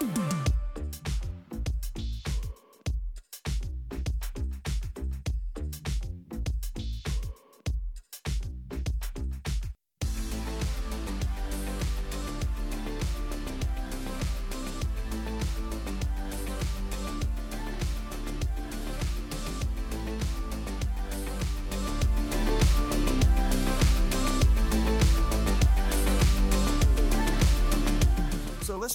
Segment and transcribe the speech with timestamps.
[0.00, 0.37] let's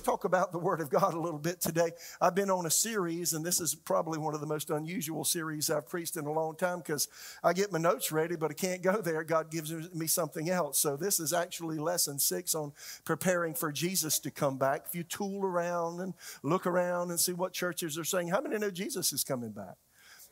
[0.04, 1.92] talk about the Word of God a little bit today.
[2.20, 5.70] I've been on a series, and this is probably one of the most unusual series
[5.70, 7.08] I've preached in a long time because
[7.44, 9.24] I get my notes ready, but I can't go there.
[9.24, 10.78] God gives me something else.
[10.78, 12.74] So, this is actually lesson six on
[13.06, 14.84] preparing for Jesus to come back.
[14.88, 18.58] If you tool around and look around and see what churches are saying, how many
[18.58, 19.78] know Jesus is coming back?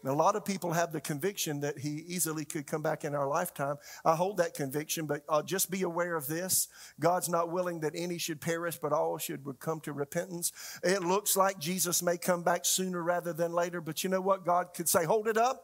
[0.06, 3.28] A lot of people have the conviction that he easily could come back in our
[3.28, 3.78] lifetime.
[4.04, 6.68] I hold that conviction, but uh, just be aware of this.
[7.00, 10.52] God's not willing that any should perish, but all should come to repentance.
[10.84, 14.46] It looks like Jesus may come back sooner rather than later, but you know what?
[14.46, 15.64] God could say, hold it up.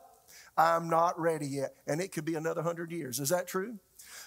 [0.58, 1.76] I'm not ready yet.
[1.88, 3.20] And it could be another hundred years.
[3.20, 3.78] Is that true?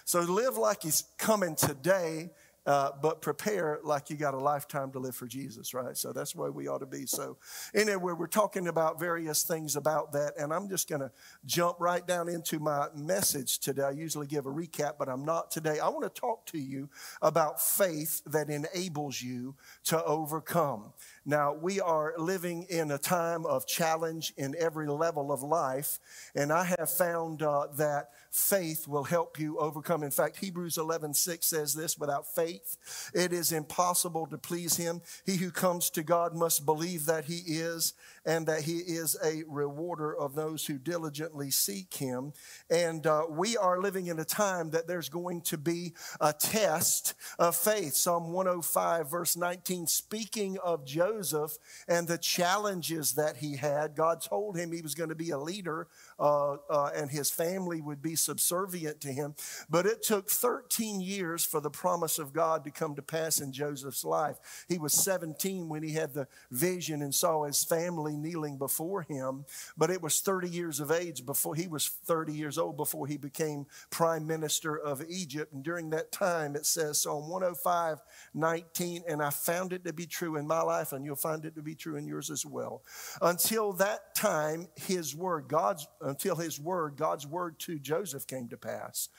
[0.05, 2.31] So live like he's coming today
[2.65, 5.97] uh, but prepare like you got a lifetime to live for Jesus, right?
[5.97, 7.05] So that's where we ought to be.
[7.05, 7.37] So,
[7.73, 11.11] anyway, we're talking about various things about that, and I'm just going to
[11.45, 13.83] jump right down into my message today.
[13.83, 15.79] I usually give a recap, but I'm not today.
[15.79, 16.89] I want to talk to you
[17.21, 20.93] about faith that enables you to overcome.
[21.25, 25.99] Now, we are living in a time of challenge in every level of life,
[26.35, 30.03] and I have found uh, that faith will help you overcome.
[30.03, 32.77] In fact, Hebrews 11 6 says this without faith,
[33.13, 35.01] it is impossible to please Him.
[35.25, 37.93] He who comes to God must believe that He is,
[38.25, 42.33] and that He is a rewarder of those who diligently seek Him.
[42.69, 47.13] And uh, we are living in a time that there's going to be a test
[47.39, 47.95] of faith.
[47.95, 53.95] Psalm 105, verse 19, speaking of Joseph and the challenges that he had.
[53.95, 55.87] God told him he was going to be a leader
[56.19, 59.35] uh, uh, and his family would be subservient to him.
[59.69, 63.51] But it took 13 years for the promise of God to come to pass in
[63.51, 64.37] Joseph's life.
[64.67, 69.45] He was 17 when he had the vision and saw his family kneeling before him.
[69.77, 73.17] But it was 30 years of age before he was 30 years old before he
[73.17, 75.53] became prime minister of Egypt.
[75.53, 77.99] And during that time, it says Psalm 105
[78.33, 81.55] 19, and I found it to be true in my life, and you'll find it
[81.55, 82.83] to be true in yours as well.
[83.21, 88.57] Until that time, his word, God's, until his word, God's word to Joseph came to
[88.57, 89.09] pass.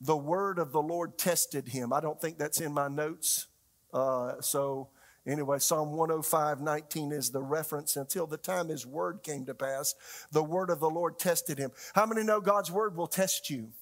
[0.00, 1.92] The word of the Lord tested him.
[1.92, 3.46] I don't think that's in my notes.
[3.92, 4.90] Uh, so,
[5.26, 7.96] anyway, Psalm 105 19 is the reference.
[7.96, 9.94] Until the time his word came to pass,
[10.30, 11.72] the word of the Lord tested him.
[11.94, 13.72] How many know God's word will test you?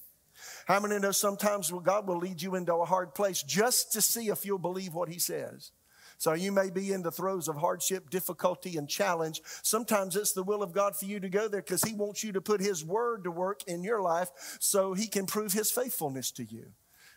[0.66, 4.28] How many know sometimes God will lead you into a hard place just to see
[4.28, 5.72] if you'll believe what He says?
[6.18, 9.40] So you may be in the throes of hardship, difficulty, and challenge.
[9.62, 12.32] Sometimes it's the will of God for you to go there because He wants you
[12.32, 14.30] to put His word to work in your life
[14.60, 16.66] so He can prove His faithfulness to you.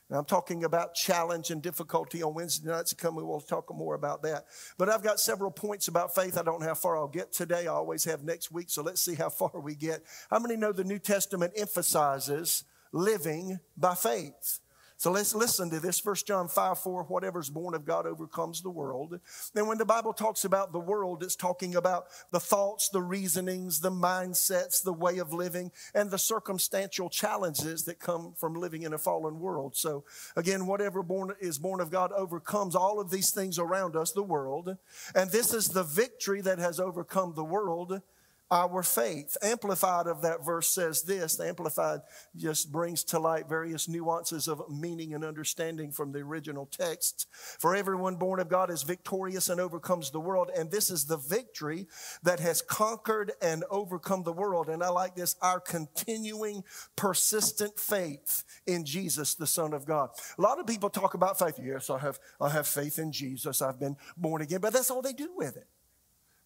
[0.10, 3.16] Now, I'm talking about challenge and difficulty on Wednesday nights to come.
[3.16, 4.46] We will talk more about that.
[4.78, 6.38] But I've got several points about faith.
[6.38, 7.64] I don't know how far I'll get today.
[7.64, 8.70] I always have next week.
[8.70, 10.04] So let's see how far we get.
[10.30, 12.64] How many know the New Testament emphasizes
[12.94, 14.60] living by faith?
[15.00, 16.04] So let's listen to this.
[16.04, 19.20] 1 John 5 4, whatever's born of God overcomes the world.
[19.54, 23.80] Then when the Bible talks about the world, it's talking about the thoughts, the reasonings,
[23.80, 28.94] the mindsets, the way of living, and the circumstantial challenges that come from living in
[28.94, 29.78] a fallen world.
[29.78, 30.04] So
[30.36, 34.24] again, whatever born, is born of God overcomes all of these things around us, the
[34.24, 34.78] world.
[35.14, 38.02] And this is the victory that has overcome the world
[38.50, 39.36] our faith.
[39.42, 42.02] Amplified of that verse says this the Amplified
[42.36, 47.28] just brings to light various nuances of meaning and understanding from the original text.
[47.60, 51.18] For everyone born of God is victorious and overcomes the world, and this is the
[51.18, 51.88] victory
[52.24, 54.70] that has conquered and overcome the world.
[54.70, 56.64] And I like this our continuing,
[56.96, 60.10] persistent faith in Jesus, the Son of God.
[60.38, 61.60] A lot of people talk about faith.
[61.62, 65.02] Yes, I have, I have faith in Jesus, I've been born again, but that's all
[65.02, 65.68] they do with it.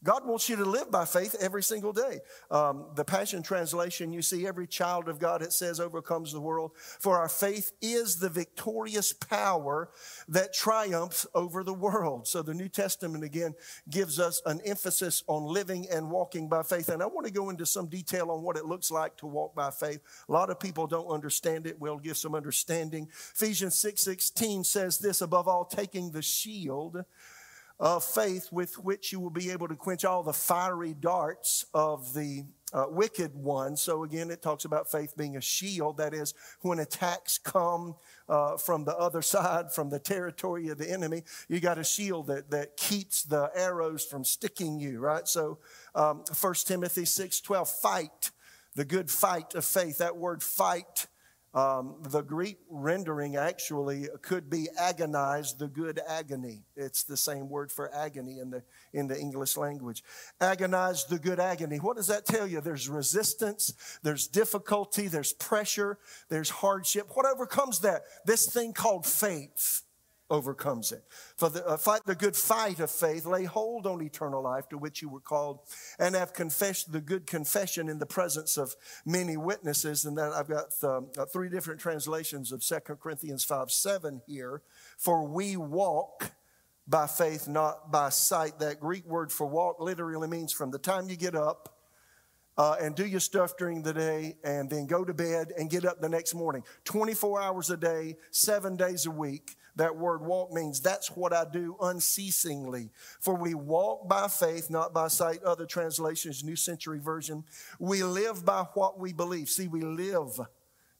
[0.03, 2.19] God wants you to live by faith every single day.
[2.49, 6.71] Um, the Passion Translation, you see, every child of God, it says, overcomes the world.
[6.75, 9.91] For our faith is the victorious power
[10.27, 12.27] that triumphs over the world.
[12.27, 13.53] So the New Testament, again,
[13.89, 16.89] gives us an emphasis on living and walking by faith.
[16.89, 19.53] And I want to go into some detail on what it looks like to walk
[19.53, 19.99] by faith.
[20.27, 21.79] A lot of people don't understand it.
[21.79, 23.07] We'll give some understanding.
[23.35, 27.03] Ephesians 6 16 says this above all, taking the shield
[27.81, 32.13] of faith with which you will be able to quench all the fiery darts of
[32.13, 33.75] the uh, wicked one.
[33.75, 35.97] So again, it talks about faith being a shield.
[35.97, 37.95] That is, when attacks come
[38.29, 42.27] uh, from the other side, from the territory of the enemy, you got a shield
[42.27, 45.27] that, that keeps the arrows from sticking you, right?
[45.27, 45.57] So
[45.95, 48.31] um, 1 Timothy 6 12, fight
[48.75, 49.97] the good fight of faith.
[49.97, 51.07] That word fight
[51.53, 56.63] um, the Greek rendering actually could be agonize, the good agony.
[56.75, 58.63] It's the same word for agony in the,
[58.93, 60.03] in the English language.
[60.39, 61.77] Agonize the good agony.
[61.77, 62.61] What does that tell you?
[62.61, 65.99] There's resistance, there's difficulty, there's pressure,
[66.29, 67.09] there's hardship.
[67.13, 68.03] What overcomes that?
[68.25, 69.83] This thing called faith
[70.31, 71.03] overcomes it.
[71.37, 74.77] For the uh, fight the good fight of faith, lay hold on eternal life to
[74.77, 75.59] which you were called,
[75.99, 78.73] and have confessed the good confession in the presence of
[79.05, 80.05] many witnesses.
[80.05, 84.63] And then I've got um, uh, three different translations of 2 Corinthians 5 7 here.
[84.97, 86.31] For we walk
[86.87, 88.59] by faith, not by sight.
[88.59, 91.77] That Greek word for walk literally means from the time you get up
[92.57, 95.85] uh, and do your stuff during the day and then go to bed and get
[95.85, 96.63] up the next morning.
[96.85, 99.55] 24 hours a day, seven days a week.
[99.75, 102.89] That word walk means that's what I do unceasingly.
[103.19, 105.43] For we walk by faith, not by sight.
[105.43, 107.43] Other translations, New Century Version.
[107.79, 109.49] We live by what we believe.
[109.49, 110.39] See, we live.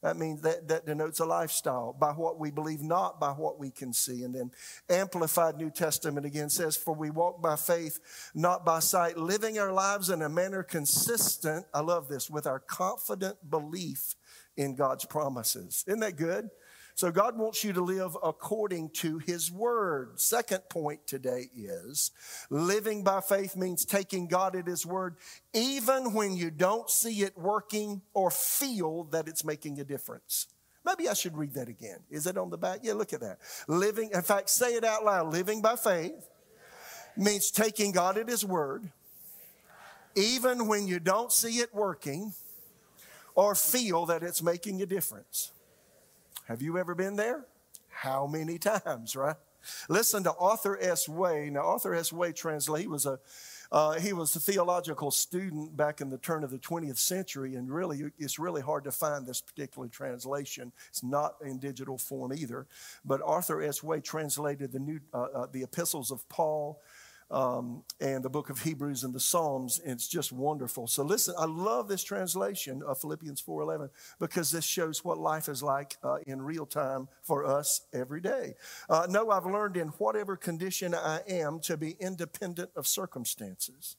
[0.02, 3.70] That means that, that denotes a lifestyle by what we believe, not by what we
[3.70, 4.24] can see.
[4.24, 4.52] And then
[4.90, 8.00] Amplified New Testament again says, For we walk by faith,
[8.34, 12.60] not by sight, living our lives in a manner consistent, I love this, with our
[12.60, 14.16] confident belief
[14.58, 15.84] in God's promises.
[15.88, 16.50] Isn't that good?
[16.96, 20.20] So God wants you to live according to his word.
[20.20, 22.12] Second point today is
[22.50, 25.16] living by faith means taking God at his word
[25.54, 30.48] even when you don't see it working or feel that it's making a difference.
[30.86, 32.00] Maybe I should read that again.
[32.10, 32.80] Is it on the back?
[32.84, 33.40] Yeah, look at that.
[33.68, 35.32] Living, in fact, say it out loud.
[35.32, 36.28] Living by faith
[37.16, 38.90] means taking God at his word
[40.16, 42.34] even when you don't see it working
[43.36, 45.52] or feel that it's making a difference.
[46.48, 47.46] Have you ever been there?
[47.90, 49.36] How many times, right?
[49.90, 51.08] Listen to Arthur S.
[51.08, 51.50] Way.
[51.52, 52.12] Now, Arthur S.
[52.12, 52.82] Way translate.
[52.82, 53.20] He was a
[53.72, 57.72] uh, he was a theological student back in the turn of the 20th century, and
[57.72, 60.74] really, it's really hard to find this particular translation.
[60.90, 62.68] It's not in digital form either.
[63.06, 63.82] But Arthur S.
[63.82, 66.82] Way translated the new uh, uh, the epistles of Paul,
[67.32, 69.80] um, and the book of Hebrews and the Psalms.
[69.80, 70.86] And it's just wonderful.
[70.88, 73.90] So listen, I love this translation of Philippians 4.11
[74.20, 78.56] because this shows what life is like uh, in real time for us every day.
[78.90, 83.96] Uh, no, I've learned in whatever condition I am to be independent of circumstances.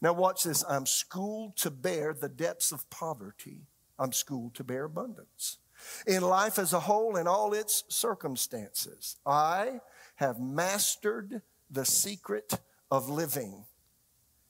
[0.00, 0.64] Now watch this.
[0.68, 3.62] I'm schooled to bear the depths of poverty.
[3.98, 5.58] I'm schooled to bear abundance.
[6.06, 9.80] In life as a whole, in all its circumstances, I
[10.16, 12.58] have mastered the secret
[12.92, 13.64] of living.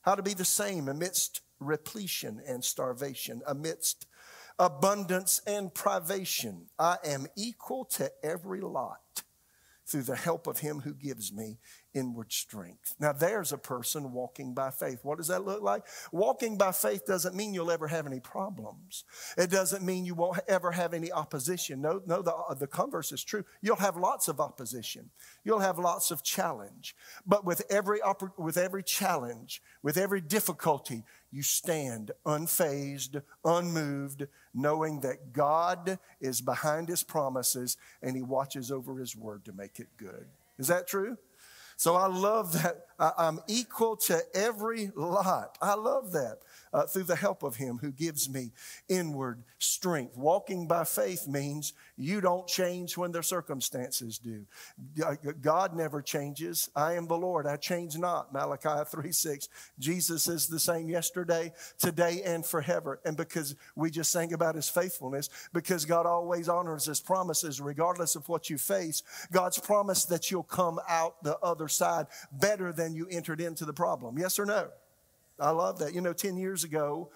[0.01, 4.05] How to be the same amidst repletion and starvation, amidst
[4.59, 6.65] abundance and privation.
[6.77, 9.23] I am equal to every lot
[9.85, 11.57] through the help of him who gives me
[11.93, 12.95] inward strength.
[12.99, 14.99] Now, there's a person walking by faith.
[15.03, 15.83] What does that look like?
[16.11, 19.03] Walking by faith doesn't mean you'll ever have any problems.
[19.37, 21.81] It doesn't mean you won't ever have any opposition.
[21.81, 23.43] No, no, the, uh, the converse is true.
[23.61, 25.09] You'll have lots of opposition.
[25.43, 26.95] You'll have lots of challenge.
[27.25, 27.99] But with every,
[28.37, 36.89] with every challenge, with every difficulty, you stand unfazed, unmoved, knowing that God is behind
[36.89, 40.27] his promises and he watches over his word to make it good.
[40.57, 41.17] Is that true?
[41.75, 45.57] So I love that I'm equal to every lot.
[45.61, 46.39] I love that
[46.73, 48.51] uh, through the help of Him who gives me
[48.89, 50.17] inward strength.
[50.17, 54.45] Walking by faith means you don't change when their circumstances do.
[55.41, 56.69] God never changes.
[56.75, 57.45] I am the Lord.
[57.45, 58.33] I change not.
[58.33, 59.49] Malachi 3 6.
[59.79, 62.99] Jesus is the same yesterday, today, and forever.
[63.05, 68.15] And because we just sang about His faithfulness, because God always honors His promises, regardless
[68.15, 72.95] of what you face, God's promise that you'll come out the other side better than
[72.95, 74.17] you entered into the problem.
[74.17, 74.69] Yes or no?
[75.39, 75.93] I love that.
[75.93, 77.11] You know, 10 years ago,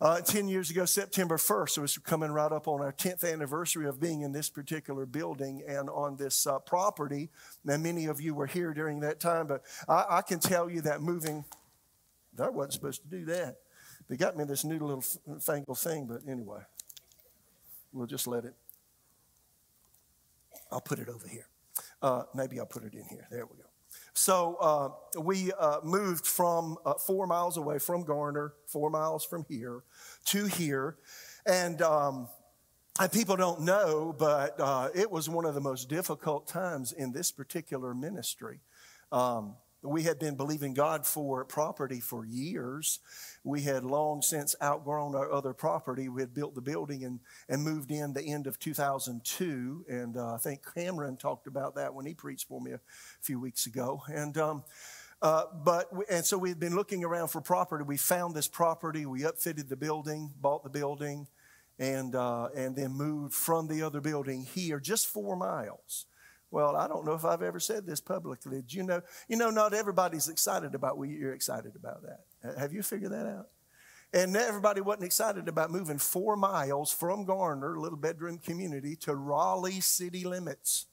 [0.00, 3.86] uh, 10 years ago, September 1st, it was coming right up on our 10th anniversary
[3.86, 7.30] of being in this particular building and on this uh, property.
[7.66, 10.80] And many of you were here during that time, but I, I can tell you
[10.82, 11.44] that moving,
[12.38, 13.56] I wasn't supposed to do that.
[14.08, 15.04] They got me this new little
[15.40, 16.60] fangled thing, but anyway,
[17.92, 18.54] we'll just let it.
[20.70, 21.46] I'll put it over here.
[22.02, 23.26] Uh, maybe I'll put it in here.
[23.30, 23.73] There we go.
[24.14, 29.44] So uh, we uh, moved from uh, four miles away from Garner, four miles from
[29.48, 29.82] here
[30.26, 30.96] to here.
[31.44, 32.28] And, um,
[33.00, 37.12] and people don't know, but uh, it was one of the most difficult times in
[37.12, 38.60] this particular ministry.
[39.10, 43.00] Um, we had been believing God for property for years.
[43.44, 46.08] We had long since outgrown our other property.
[46.08, 49.84] We had built the building and, and moved in the end of 2002.
[49.88, 52.80] And uh, I think Cameron talked about that when he preached for me a
[53.20, 54.02] few weeks ago.
[54.08, 54.64] And, um,
[55.20, 57.84] uh, but and so we had been looking around for property.
[57.84, 59.06] We found this property.
[59.06, 61.28] We upfitted the building, bought the building,
[61.78, 66.06] and uh, and then moved from the other building here, just four miles.
[66.54, 68.58] Well, I don't know if I've ever said this publicly.
[68.60, 69.02] Did you know?
[69.26, 72.56] You know, not everybody's excited about what you're excited about that.
[72.56, 73.48] Have you figured that out?
[74.12, 79.80] And everybody wasn't excited about moving four miles from Garner, little bedroom community, to Raleigh
[79.80, 80.86] city limits.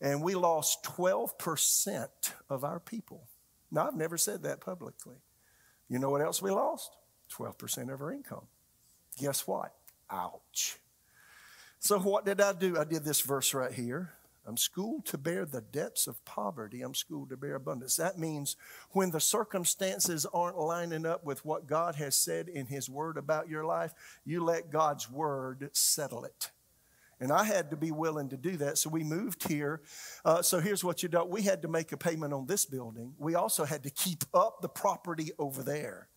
[0.00, 2.08] And we lost 12%
[2.50, 3.28] of our people.
[3.70, 5.18] Now, I've never said that publicly.
[5.88, 6.90] You know what else we lost?
[7.32, 8.48] 12% of our income.
[9.20, 9.72] Guess what?
[10.10, 10.80] Ouch.
[11.78, 12.76] So, what did I do?
[12.76, 14.10] I did this verse right here.
[14.46, 16.82] I'm schooled to bear the depths of poverty.
[16.82, 17.96] I'm schooled to bear abundance.
[17.96, 18.56] That means
[18.90, 23.48] when the circumstances aren't lining up with what God has said in His Word about
[23.48, 23.92] your life,
[24.24, 26.50] you let God's Word settle it.
[27.20, 28.76] And I had to be willing to do that.
[28.76, 29.80] So we moved here.
[30.24, 33.14] Uh, so here's what you do we had to make a payment on this building.
[33.18, 36.08] We also had to keep up the property over there.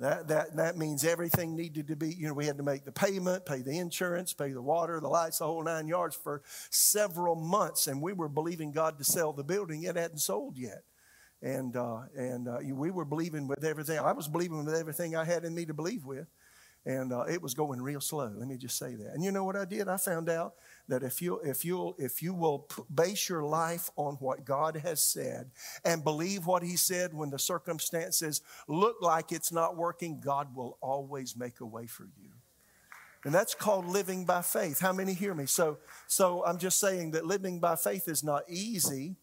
[0.00, 2.90] That, that, that means everything needed to be, you know, we had to make the
[2.90, 7.36] payment, pay the insurance, pay the water, the lights, the whole nine yards for several
[7.36, 7.86] months.
[7.86, 9.84] And we were believing God to sell the building.
[9.84, 10.82] It hadn't sold yet.
[11.42, 13.98] And, uh, and uh, we were believing with everything.
[13.98, 16.26] I was believing with everything I had in me to believe with.
[16.86, 18.30] And uh, it was going real slow.
[18.36, 19.14] Let me just say that.
[19.14, 19.88] And you know what I did?
[19.88, 20.54] I found out
[20.88, 25.02] that if you if you if you will base your life on what God has
[25.02, 25.50] said
[25.82, 30.76] and believe what He said when the circumstances look like it's not working, God will
[30.82, 32.30] always make a way for you.
[33.24, 34.80] And that's called living by faith.
[34.80, 35.46] How many hear me?
[35.46, 39.16] So so I'm just saying that living by faith is not easy.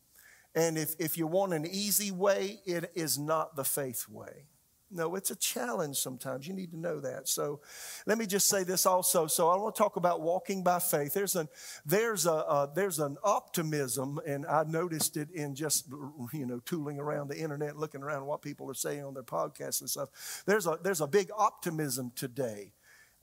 [0.56, 4.48] And if, if you want an easy way, it is not the faith way.
[4.94, 6.48] No, it's a challenge sometimes.
[6.48, 7.28] You need to know that.
[7.30, 7.62] So
[8.06, 9.26] let me just say this also.
[9.28, 11.14] So I want to talk about walking by faith.
[11.14, 11.48] There's an,
[11.86, 15.88] there's a, uh, there's an optimism, and I noticed it in just,
[16.34, 19.80] you know, tooling around the internet, looking around what people are saying on their podcasts
[19.80, 20.44] and stuff.
[20.46, 22.74] There's a, there's a big optimism today.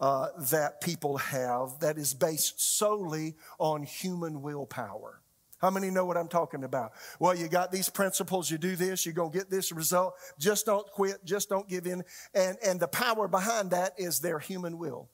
[0.01, 5.21] Uh, that people have that is based solely on human willpower.
[5.59, 6.93] How many know what I'm talking about?
[7.19, 10.15] Well, you got these principles, you do this, you're going to get this result.
[10.39, 12.05] Just don't quit, just don't give in.
[12.33, 15.09] And, and the power behind that is their human will.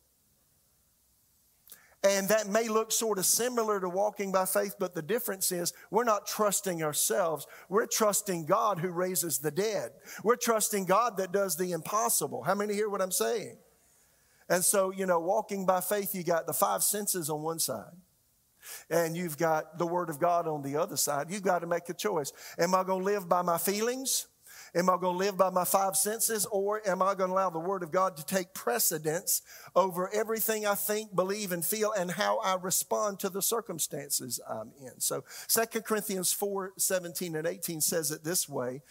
[2.02, 5.72] And that may look sort of similar to walking by faith, but the difference is
[5.90, 7.46] we're not trusting ourselves.
[7.70, 9.92] We're trusting God who raises the dead.
[10.22, 12.42] We're trusting God that does the impossible.
[12.42, 13.56] How many hear what I'm saying?
[14.50, 17.94] And so, you know, walking by faith, you got the five senses on one side
[18.90, 21.30] and you've got the Word of God on the other side.
[21.30, 22.33] You've got to make a choice.
[22.59, 24.26] Am I going to live by my feelings?
[24.76, 26.47] Am I going to live by my five senses?
[26.47, 29.42] Or am I going to allow the Word of God to take precedence
[29.76, 34.73] over everything I think, believe, and feel and how I respond to the circumstances I'm
[34.80, 34.99] in?
[34.99, 38.83] So 2 Corinthians 4 17 and 18 says it this way.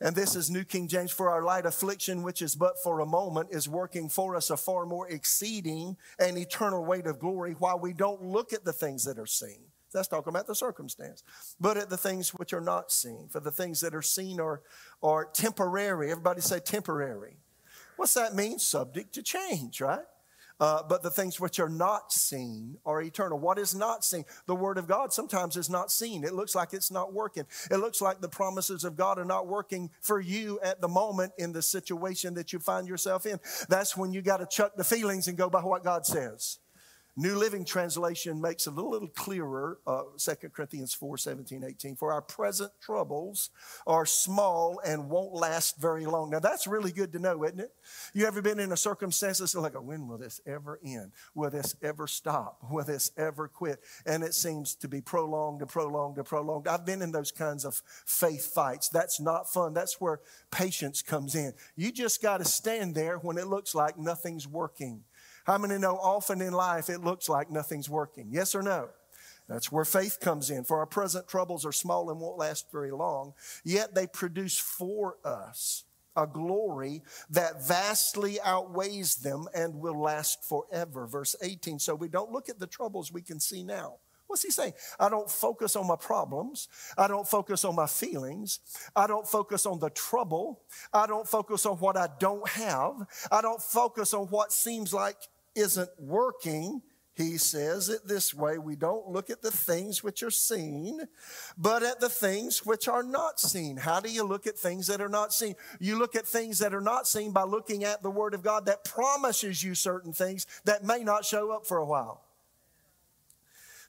[0.00, 3.06] And this is New King James for our light affliction, which is but for a
[3.06, 7.78] moment, is working for us a far more exceeding and eternal weight of glory while
[7.78, 9.60] we don't look at the things that are seen.
[9.92, 11.22] That's talking about the circumstance.
[11.60, 13.28] But at the things which are not seen.
[13.28, 14.62] For the things that are seen are,
[15.02, 16.10] are temporary.
[16.10, 17.36] Everybody say temporary.
[17.96, 18.58] What's that mean?
[18.58, 20.04] Subject to change, right?
[20.60, 23.38] Uh, but the things which are not seen are eternal.
[23.38, 24.24] What is not seen?
[24.46, 26.22] The Word of God sometimes is not seen.
[26.22, 27.46] It looks like it's not working.
[27.70, 31.32] It looks like the promises of God are not working for you at the moment
[31.38, 33.40] in the situation that you find yourself in.
[33.68, 36.58] That's when you got to chuck the feelings and go by what God says.
[37.16, 41.96] New Living Translation makes it a little clearer, uh, 2 Corinthians 4 17, 18.
[41.96, 43.50] For our present troubles
[43.86, 46.30] are small and won't last very long.
[46.30, 47.72] Now, that's really good to know, isn't it?
[48.14, 51.12] You ever been in a circumstance that's like, when will this ever end?
[51.34, 52.58] Will this ever stop?
[52.70, 53.80] Will this ever quit?
[54.06, 56.68] And it seems to be prolonged and prolonged and prolonged.
[56.68, 58.88] I've been in those kinds of faith fights.
[58.88, 59.74] That's not fun.
[59.74, 61.52] That's where patience comes in.
[61.76, 65.02] You just got to stand there when it looks like nothing's working.
[65.50, 68.28] How many know often in life it looks like nothing's working?
[68.30, 68.88] Yes or no?
[69.48, 70.62] That's where faith comes in.
[70.62, 75.16] For our present troubles are small and won't last very long, yet they produce for
[75.24, 75.82] us
[76.14, 81.08] a glory that vastly outweighs them and will last forever.
[81.08, 81.80] Verse 18.
[81.80, 83.94] So we don't look at the troubles we can see now.
[84.28, 84.74] What's he saying?
[85.00, 86.68] I don't focus on my problems.
[86.96, 88.60] I don't focus on my feelings.
[88.94, 90.60] I don't focus on the trouble.
[90.92, 93.08] I don't focus on what I don't have.
[93.32, 95.16] I don't focus on what seems like
[95.54, 96.82] isn't working.
[97.14, 101.00] He says it this way we don't look at the things which are seen,
[101.58, 103.76] but at the things which are not seen.
[103.76, 105.54] How do you look at things that are not seen?
[105.78, 108.66] You look at things that are not seen by looking at the Word of God
[108.66, 112.22] that promises you certain things that may not show up for a while.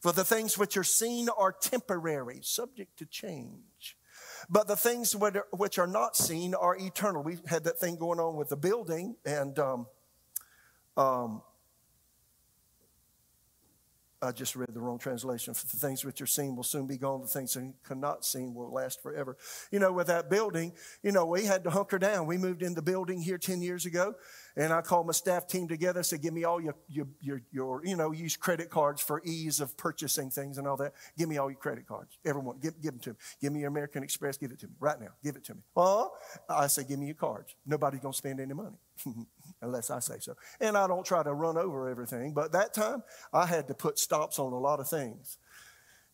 [0.01, 3.95] For the things which are seen are temporary, subject to change.
[4.49, 5.15] But the things
[5.51, 7.21] which are not seen are eternal.
[7.21, 9.87] We had that thing going on with the building, and um,
[10.97, 11.43] um,
[14.23, 15.55] I just read the wrong translation.
[15.55, 17.21] For the things which are seen will soon be gone.
[17.21, 19.35] The things that cannot seen will last forever.
[19.71, 22.27] You know, with that building, you know, we had to hunker down.
[22.27, 24.13] We moved in the building here 10 years ago,
[24.55, 27.41] and I called my staff team together, and said, give me all your, your, your,
[27.51, 30.93] your, you know, use credit cards for ease of purchasing things and all that.
[31.17, 32.17] Give me all your credit cards.
[32.25, 33.15] Everyone, give, give them to me.
[33.41, 35.09] Give me your American Express, give it to me right now.
[35.23, 35.61] Give it to me.
[35.75, 36.11] Oh,
[36.49, 37.55] I say, give me your cards.
[37.65, 38.77] Nobody's going to spend any money
[39.61, 40.35] unless I say so.
[40.59, 43.03] And I don't try to run over everything, but that time
[43.33, 45.37] I had to put stops on a lot of things.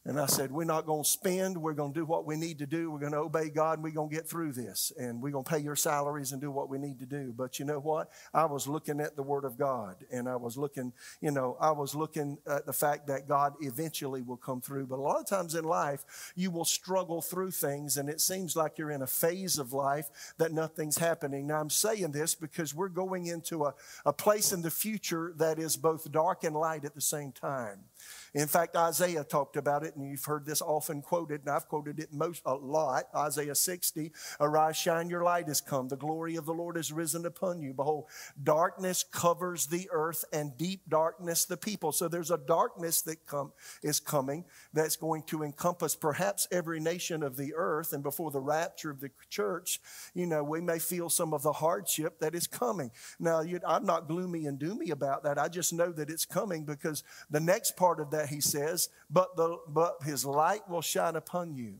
[0.08, 1.58] And I said, We're not going to spend.
[1.62, 2.90] We're going to do what we need to do.
[2.90, 4.94] We're going to obey God and we're going to get through this.
[4.98, 7.34] And we're going to pay your salaries and do what we need to do.
[7.36, 8.10] But you know what?
[8.34, 11.72] I was looking at the Word of God and I was looking, you know, I
[11.72, 14.86] was looking at the fact that God eventually will come through.
[14.86, 18.56] But a lot of times in life, you will struggle through things and it seems
[18.56, 21.48] like you're in a phase of life that nothing's happening.
[21.48, 23.74] Now, I'm saying this because we're going into a,
[24.06, 27.80] a place in the future that is both dark and light at the same time.
[28.34, 32.00] In fact, Isaiah talked about it, and you've heard this often quoted, and I've quoted
[32.00, 33.06] it most a lot.
[33.16, 35.88] Isaiah 60, arise, shine, your light has come.
[35.88, 37.74] The glory of the Lord has risen upon you.
[37.74, 38.06] Behold,
[38.44, 41.92] darkness covers the earth, and deep darkness the people.
[41.92, 47.24] So there's a darkness that come, is coming that's going to encompass perhaps every nation
[47.24, 47.94] of the earth.
[47.94, 49.80] And before the rapture of the church,
[50.14, 52.92] you know, we may feel some of the hardship that is coming.
[53.20, 55.38] Now, I'm not gloomy and doomy about that.
[55.38, 58.90] I just know that it's coming because the next part of that that, he says,
[59.10, 61.76] but, the, but his light will shine upon you.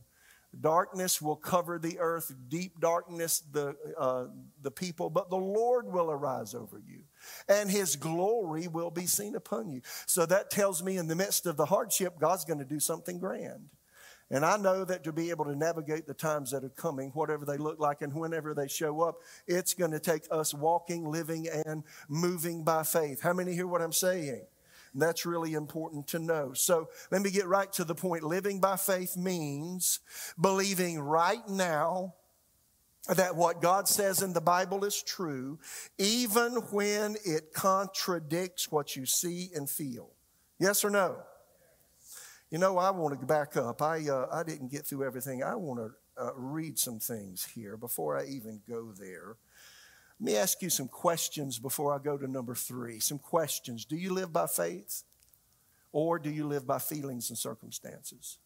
[0.58, 4.26] Darkness will cover the earth, deep darkness the, uh,
[4.62, 7.00] the people, but the Lord will arise over you,
[7.48, 9.82] and his glory will be seen upon you.
[10.06, 13.18] So that tells me in the midst of the hardship, God's going to do something
[13.18, 13.68] grand.
[14.30, 17.44] And I know that to be able to navigate the times that are coming, whatever
[17.44, 19.16] they look like and whenever they show up,
[19.46, 23.22] it's going to take us walking, living, and moving by faith.
[23.22, 24.46] How many hear what I'm saying?
[24.94, 26.52] That's really important to know.
[26.54, 28.22] So let me get right to the point.
[28.22, 30.00] Living by faith means
[30.40, 32.14] believing right now
[33.08, 35.58] that what God says in the Bible is true,
[35.98, 40.10] even when it contradicts what you see and feel.
[40.58, 41.16] Yes or no?
[42.50, 43.82] You know, I want to back up.
[43.82, 45.42] I, uh, I didn't get through everything.
[45.42, 49.36] I want to uh, read some things here before I even go there.
[50.20, 52.98] Let me ask you some questions before I go to number three.
[52.98, 53.84] Some questions.
[53.84, 55.04] Do you live by faith
[55.92, 58.38] or do you live by feelings and circumstances?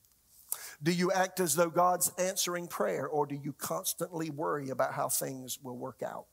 [0.83, 5.09] Do you act as though God's answering prayer or do you constantly worry about how
[5.09, 6.27] things will work out?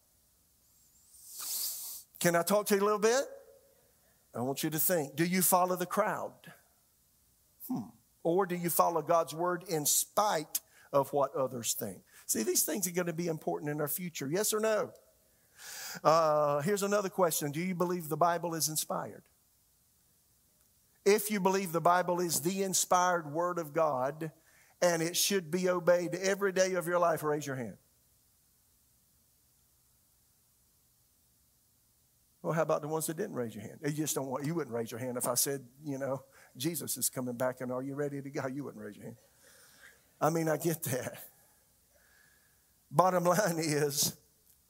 [2.20, 3.24] Can I talk to you a little bit?
[4.36, 5.16] I want you to think.
[5.16, 6.34] Do you follow the crowd?
[7.70, 7.90] Hmm.
[8.24, 10.60] Or do you follow God's word in spite
[10.92, 12.00] of what others think?
[12.26, 14.30] See, these things are going to be important in our future.
[14.30, 14.92] Yes or no?
[16.04, 19.24] Uh, here's another question Do you believe the Bible is inspired?
[21.06, 24.32] If you believe the Bible is the inspired Word of God
[24.82, 27.78] and it should be obeyed every day of your life, raise your hand.
[32.42, 33.80] Well, how about the ones that didn't raise your hand?
[33.84, 36.24] You just don't want, you wouldn't raise your hand if I said, you know,
[36.56, 38.48] Jesus is coming back and are you ready to go?
[38.48, 39.18] You wouldn't raise your hand.
[40.22, 41.24] I mean, I get that.
[42.92, 44.16] Bottom line is,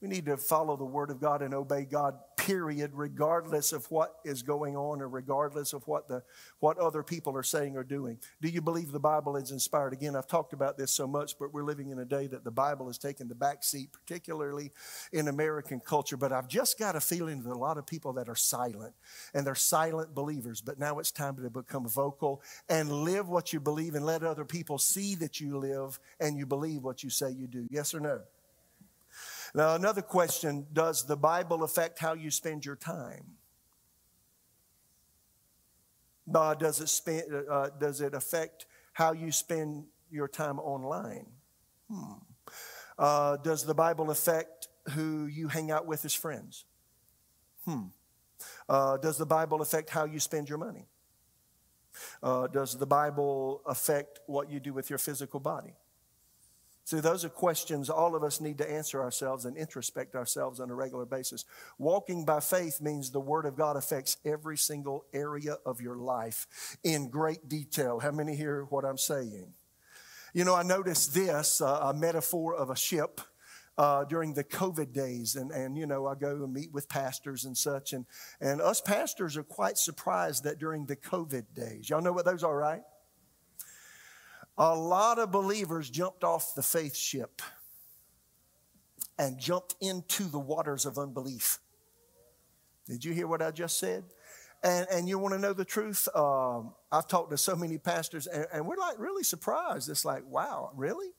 [0.01, 4.15] we need to follow the Word of God and obey God period, regardless of what
[4.23, 6.23] is going on or regardless of what, the,
[6.59, 8.17] what other people are saying or doing.
[8.41, 9.93] Do you believe the Bible is inspired?
[9.93, 12.51] Again, I've talked about this so much, but we're living in a day that the
[12.51, 14.71] Bible has taken the back seat, particularly
[15.11, 16.17] in American culture.
[16.17, 18.93] But I've just got a feeling that a lot of people that are silent
[19.33, 23.59] and they're silent believers, but now it's time to become vocal and live what you
[23.59, 27.29] believe and let other people see that you live and you believe what you say
[27.29, 27.67] you do.
[27.69, 28.21] Yes or no?
[29.53, 33.35] Now, another question Does the Bible affect how you spend your time?
[36.33, 41.25] Uh, does, it spend, uh, does it affect how you spend your time online?
[41.89, 42.13] Hmm.
[42.97, 46.65] Uh, does the Bible affect who you hang out with as friends?
[47.65, 47.85] Hmm.
[48.67, 50.87] Uh, does the Bible affect how you spend your money?
[52.21, 55.73] Uh, does the Bible affect what you do with your physical body?
[56.89, 60.71] See, those are questions all of us need to answer ourselves and introspect ourselves on
[60.71, 61.45] a regular basis.
[61.77, 66.79] Walking by faith means the Word of God affects every single area of your life
[66.83, 67.99] in great detail.
[67.99, 69.53] How many hear what I'm saying?
[70.33, 73.21] You know, I noticed this uh, a metaphor of a ship.
[73.77, 75.37] Uh, during the COVID days.
[75.37, 77.93] And, and, you know, I go and meet with pastors and such.
[77.93, 78.05] And,
[78.41, 82.43] and us pastors are quite surprised that during the COVID days, y'all know what those
[82.43, 82.81] are, right?
[84.61, 87.41] A lot of believers jumped off the faith ship
[89.17, 91.59] and jumped into the waters of unbelief.
[92.85, 94.03] Did you hear what I just said?
[94.61, 96.09] And, and you want to know the truth?
[96.13, 99.89] Um, I've talked to so many pastors, and, and we're like really surprised.
[99.89, 101.11] It's like, wow, really?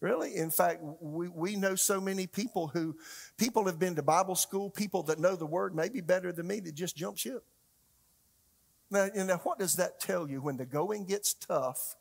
[0.00, 0.36] Really?
[0.36, 2.96] In fact, we, we know so many people who,
[3.38, 6.60] people have been to Bible school, people that know the word maybe better than me
[6.60, 7.44] that just jump ship.
[8.90, 10.42] Now, you know, what does that tell you?
[10.42, 11.96] When the going gets tough,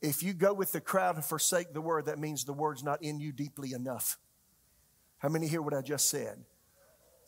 [0.00, 3.02] if you go with the crowd and forsake the word, that means the word's not
[3.02, 4.18] in you deeply enough.
[5.18, 6.44] How many hear what I just said?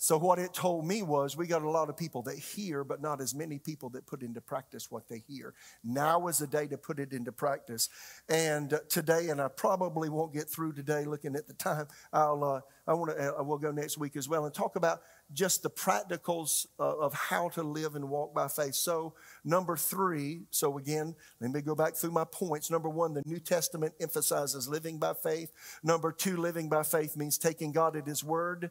[0.02, 3.02] So, what it told me was we got a lot of people that hear, but
[3.02, 5.52] not as many people that put into practice what they hear.
[5.84, 7.90] Now is the day to put it into practice.
[8.26, 12.60] And today, and I probably won't get through today looking at the time, I'll, uh,
[12.90, 15.70] I want to, uh, we'll go next week as well and talk about just the
[15.70, 18.74] practicals uh, of how to live and walk by faith.
[18.74, 19.14] So,
[19.44, 22.70] number three, so again, let me go back through my points.
[22.70, 25.52] Number one, the New Testament emphasizes living by faith.
[25.82, 28.70] Number two, living by faith means taking God at His word.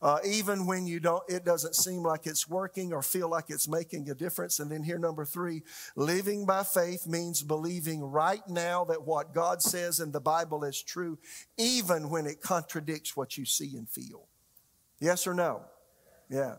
[0.00, 3.68] Uh, even when you don't, it doesn't seem like it's working or feel like it's
[3.68, 4.60] making a difference.
[4.60, 5.62] And then here, number three,
[5.96, 10.82] living by faith means believing right now that what God says in the Bible is
[10.82, 11.18] true,
[11.56, 14.28] even when it contradicts what you see and feel.
[15.00, 15.62] Yes or no?
[16.28, 16.56] Yeah.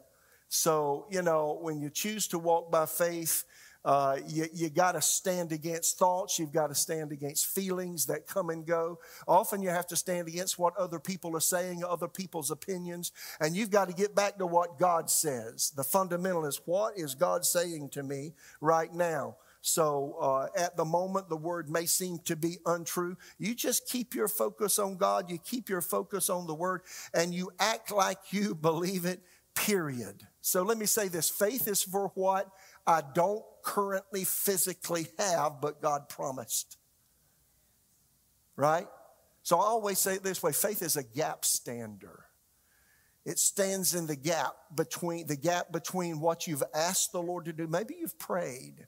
[0.48, 3.46] So, you know, when you choose to walk by faith,
[3.86, 6.38] uh, you, you got to stand against thoughts.
[6.38, 9.00] You've got to stand against feelings that come and go.
[9.28, 13.14] Often you have to stand against what other people are saying, other people's opinions.
[13.40, 15.72] And you've got to get back to what God says.
[15.76, 19.38] The fundamental is what is God saying to me right now?
[19.62, 23.18] So uh, at the moment, the word may seem to be untrue.
[23.38, 26.82] You just keep your focus on God, you keep your focus on the word,
[27.14, 29.22] and you act like you believe it
[29.60, 30.26] period.
[30.42, 32.50] So let me say this faith is for what
[32.88, 36.78] I don't currently physically have, but God promised.
[38.56, 38.88] Right?
[39.44, 42.26] So I always say it this way faith is a gap stander.
[43.26, 47.54] It stands in the gap between the gap between what you've asked the Lord to
[47.54, 47.68] do.
[47.68, 48.88] Maybe you've prayed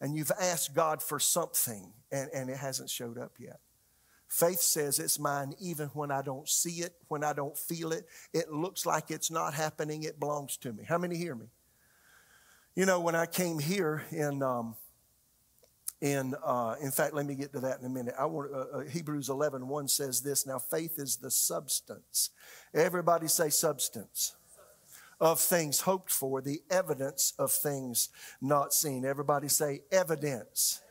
[0.00, 3.60] and you've asked God for something and, and it hasn't showed up yet.
[4.28, 8.06] Faith says it's mine even when I don't see it, when I don't feel it.
[8.32, 10.84] It looks like it's not happening, it belongs to me.
[10.84, 11.46] How many hear me?
[12.74, 14.74] You know, when I came here in, um,
[16.00, 18.14] in, uh, in fact, let me get to that in a minute.
[18.18, 20.46] I want uh, uh, Hebrews 11, 1 says this.
[20.46, 22.30] Now, faith is the substance.
[22.74, 24.34] Everybody say substance
[25.20, 28.10] of things hoped for, the evidence of things
[28.42, 29.06] not seen.
[29.06, 30.82] Everybody say evidence.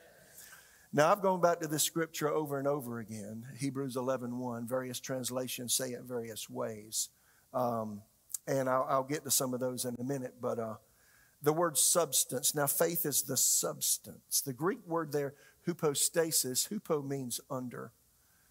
[0.95, 4.65] Now, I've gone back to this scripture over and over again, Hebrews 11 1.
[4.65, 7.10] Various translations say it various ways.
[7.53, 8.01] Um,
[8.47, 10.75] and I'll, I'll, get to some of those in a minute, but uh,
[11.43, 12.55] the word substance.
[12.55, 14.39] Now, faith is the substance.
[14.39, 15.34] The Greek word there,
[15.65, 17.91] hypostasis, hupo means under.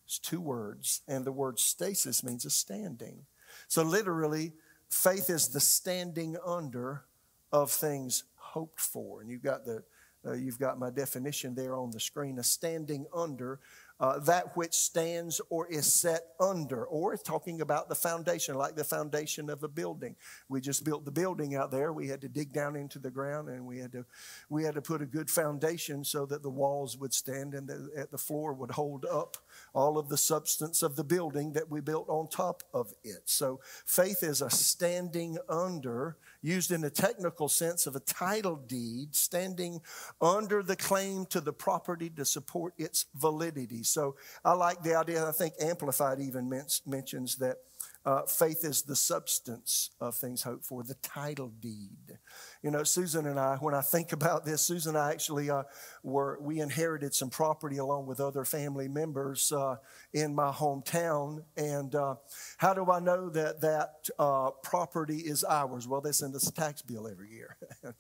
[0.05, 3.25] It's two words, and the word stasis means a standing.
[3.69, 4.53] So, literally,
[4.91, 7.05] faith is the standing under
[7.51, 9.23] of things hoped for.
[9.23, 9.83] And you've got the
[10.27, 12.39] uh, you've got my definition there on the screen.
[12.39, 13.61] A standing under
[14.01, 18.83] uh, that which stands or is set under, or talking about the foundation, like the
[18.83, 20.17] foundation of a building.
[20.49, 21.93] We just built the building out there.
[21.93, 24.05] We had to dig down into the ground, and we had to
[24.51, 28.09] we had to put a good foundation so that the walls would stand and the,
[28.11, 29.37] the floor would hold up
[29.75, 33.23] all of the substance of the building that we built on top of it.
[33.27, 39.15] So faith is a standing under, used in a technical sense of a title deed,
[39.17, 39.81] standing
[40.21, 43.83] under the claim to the property to support its validity.
[43.83, 46.49] So I like the idea, I think Amplified even
[46.87, 47.57] mentions that
[48.05, 52.19] uh, faith is the substance of things hoped for, the title deed.
[52.63, 55.63] You know, Susan and I, when I think about this, Susan and I actually uh,
[56.03, 59.77] were, we inherited some property along with other family members uh,
[60.13, 61.45] in my hometown.
[61.57, 62.17] And uh,
[62.59, 65.89] how do I know that that uh, property is ours?
[65.89, 67.57] Well, they send us a tax bill every year.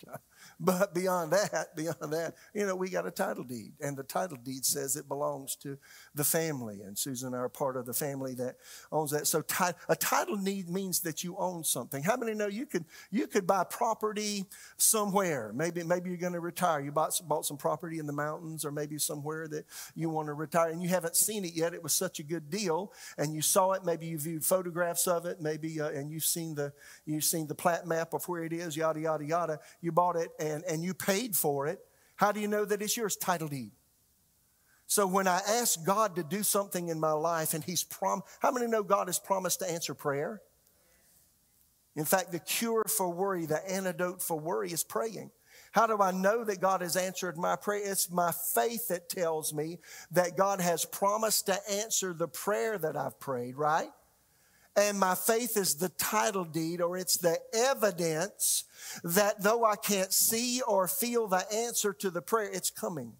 [0.60, 4.38] But beyond that, beyond that, you know, we got a title deed, and the title
[4.42, 5.78] deed says it belongs to
[6.14, 6.80] the family.
[6.82, 8.56] And Susan and I are part of the family that
[8.92, 9.26] owns that.
[9.26, 9.44] So
[9.88, 12.02] a title deed means that you own something.
[12.02, 15.52] How many know you could you could buy property somewhere.
[15.54, 16.80] Maybe, maybe you're going to retire.
[16.80, 19.64] You bought, bought some property in the mountains or maybe somewhere that
[19.94, 21.74] you want to retire and you haven't seen it yet.
[21.74, 23.84] It was such a good deal and you saw it.
[23.84, 26.72] Maybe you viewed photographs of it, maybe, uh, and you've seen, the,
[27.06, 29.60] you've seen the plat map of where it is, yada, yada, yada.
[29.80, 31.80] You bought it and, and you paid for it.
[32.16, 33.16] How do you know that it's yours?
[33.16, 33.72] Title deed.
[34.86, 38.52] So when I ask God to do something in my life and He's prom, how
[38.52, 40.42] many know God has promised to answer prayer?
[41.96, 45.30] In fact, the cure for worry, the antidote for worry is praying.
[45.72, 47.80] How do I know that God has answered my prayer?
[47.84, 49.78] It's my faith that tells me
[50.12, 53.90] that God has promised to answer the prayer that I've prayed, right?
[54.76, 58.64] And my faith is the title deed or it's the evidence
[59.04, 63.12] that though I can't see or feel the answer to the prayer, it's coming.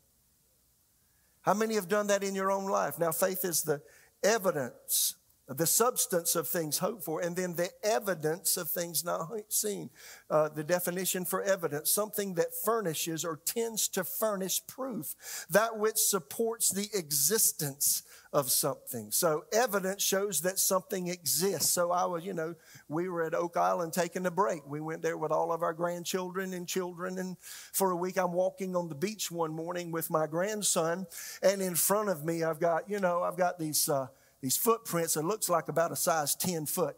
[1.42, 2.98] How many have done that in your own life?
[2.98, 3.82] Now, faith is the
[4.22, 5.14] evidence
[5.46, 9.90] the substance of things hoped for, and then the evidence of things not seen.
[10.30, 15.14] Uh, the definition for evidence, something that furnishes or tends to furnish proof,
[15.50, 18.02] that which supports the existence
[18.32, 19.10] of something.
[19.10, 21.70] So evidence shows that something exists.
[21.70, 22.54] So I was, you know,
[22.88, 24.66] we were at Oak Island taking a break.
[24.66, 28.32] We went there with all of our grandchildren and children, and for a week I'm
[28.32, 31.06] walking on the beach one morning with my grandson,
[31.42, 33.88] and in front of me I've got, you know, I've got these.
[33.90, 34.06] Uh,
[34.44, 36.96] these footprints that looks like about a size 10 foot.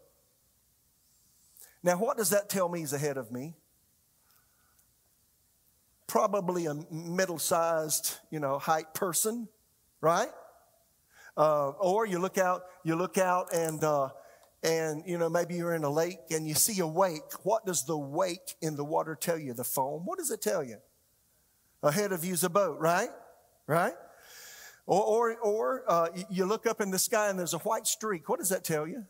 [1.81, 3.55] Now, what does that tell me is ahead of me?
[6.07, 9.47] Probably a middle sized, you know, height person,
[10.01, 10.27] right?
[11.37, 14.09] Uh, or you look out, you look out and, uh,
[14.61, 17.85] and you know maybe you're in a lake and you see a wake what does
[17.85, 20.77] the wake in the water tell you the foam what does it tell you
[21.83, 23.11] ahead of you's a boat right
[23.67, 23.93] right
[24.87, 28.29] or, or, or uh, you look up in the sky and there's a white streak.
[28.29, 29.05] What does that tell you?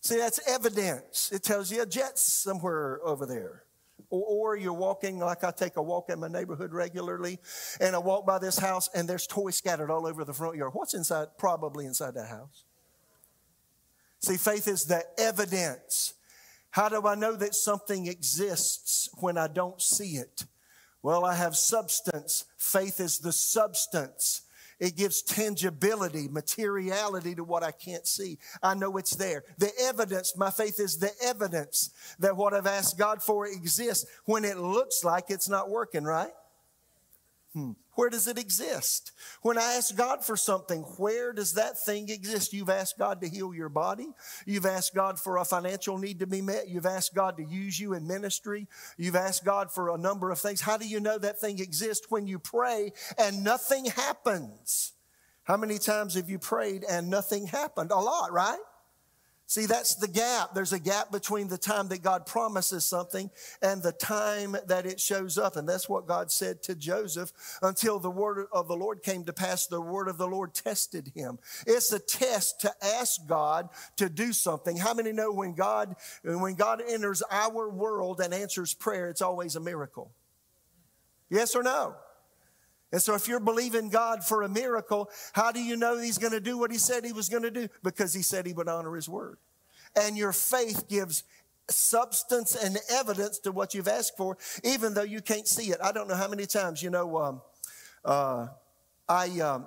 [0.00, 1.30] See, that's evidence.
[1.32, 3.64] It tells you a jet's somewhere over there.
[4.08, 7.38] Or, or, you're walking, like I take a walk in my neighborhood regularly,
[7.80, 10.72] and I walk by this house and there's toys scattered all over the front yard.
[10.72, 11.28] What's inside?
[11.36, 12.64] Probably inside that house.
[14.20, 16.14] See, faith is the evidence.
[16.70, 20.44] How do I know that something exists when I don't see it?
[21.02, 22.44] Well, I have substance.
[22.56, 24.42] Faith is the substance.
[24.78, 28.38] It gives tangibility, materiality to what I can't see.
[28.62, 29.44] I know it's there.
[29.58, 34.44] The evidence, my faith is the evidence that what I've asked God for exists when
[34.44, 36.32] it looks like it's not working, right?
[37.52, 37.72] Hmm.
[37.94, 39.10] Where does it exist?
[39.42, 42.52] When I ask God for something, where does that thing exist?
[42.52, 44.06] You've asked God to heal your body.
[44.46, 46.68] You've asked God for a financial need to be met.
[46.68, 48.68] You've asked God to use you in ministry.
[48.96, 50.60] You've asked God for a number of things.
[50.60, 52.06] How do you know that thing exists?
[52.08, 54.92] When you pray and nothing happens.
[55.42, 57.90] How many times have you prayed and nothing happened?
[57.90, 58.60] A lot, right?
[59.50, 60.54] See, that's the gap.
[60.54, 63.28] There's a gap between the time that God promises something
[63.60, 65.56] and the time that it shows up.
[65.56, 69.32] And that's what God said to Joseph until the word of the Lord came to
[69.32, 69.66] pass.
[69.66, 71.40] The word of the Lord tested him.
[71.66, 74.76] It's a test to ask God to do something.
[74.76, 79.56] How many know when God, when God enters our world and answers prayer, it's always
[79.56, 80.12] a miracle?
[81.28, 81.96] Yes or no?
[82.92, 86.32] And so, if you're believing God for a miracle, how do you know He's going
[86.32, 87.68] to do what He said He was going to do?
[87.82, 89.38] Because He said He would honor His word.
[89.94, 91.24] And your faith gives
[91.68, 95.78] substance and evidence to what you've asked for, even though you can't see it.
[95.82, 97.42] I don't know how many times, you know, um,
[98.04, 98.48] uh,
[99.08, 99.66] I, um,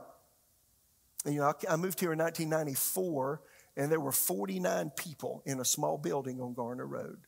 [1.26, 3.42] you know, I moved here in 1994,
[3.78, 7.20] and there were 49 people in a small building on Garner Road.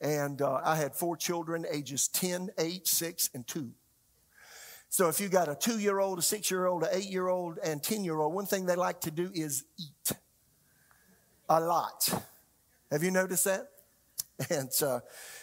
[0.00, 3.70] And uh, I had four children, ages 10, 8, 6, and 2.
[4.88, 7.28] So if you got a two year old, a six year old, an eight year
[7.28, 10.12] old, and 10 year old, one thing they like to do is eat
[11.48, 12.08] a lot.
[12.90, 13.68] Have you noticed that?
[14.50, 15.00] And, uh,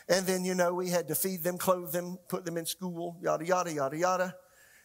[0.07, 3.17] and then, you know, we had to feed them, clothe them, put them in school,
[3.19, 4.35] yada, yada, yada, yada.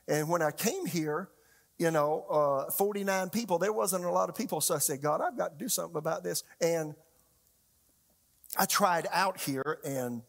[0.08, 1.28] And when I came here,
[1.76, 4.62] you know, uh, 49 people, there wasn't a lot of people.
[4.62, 6.42] So I said, God, I've got to do something about this.
[6.58, 6.94] And
[8.56, 10.22] I tried out here and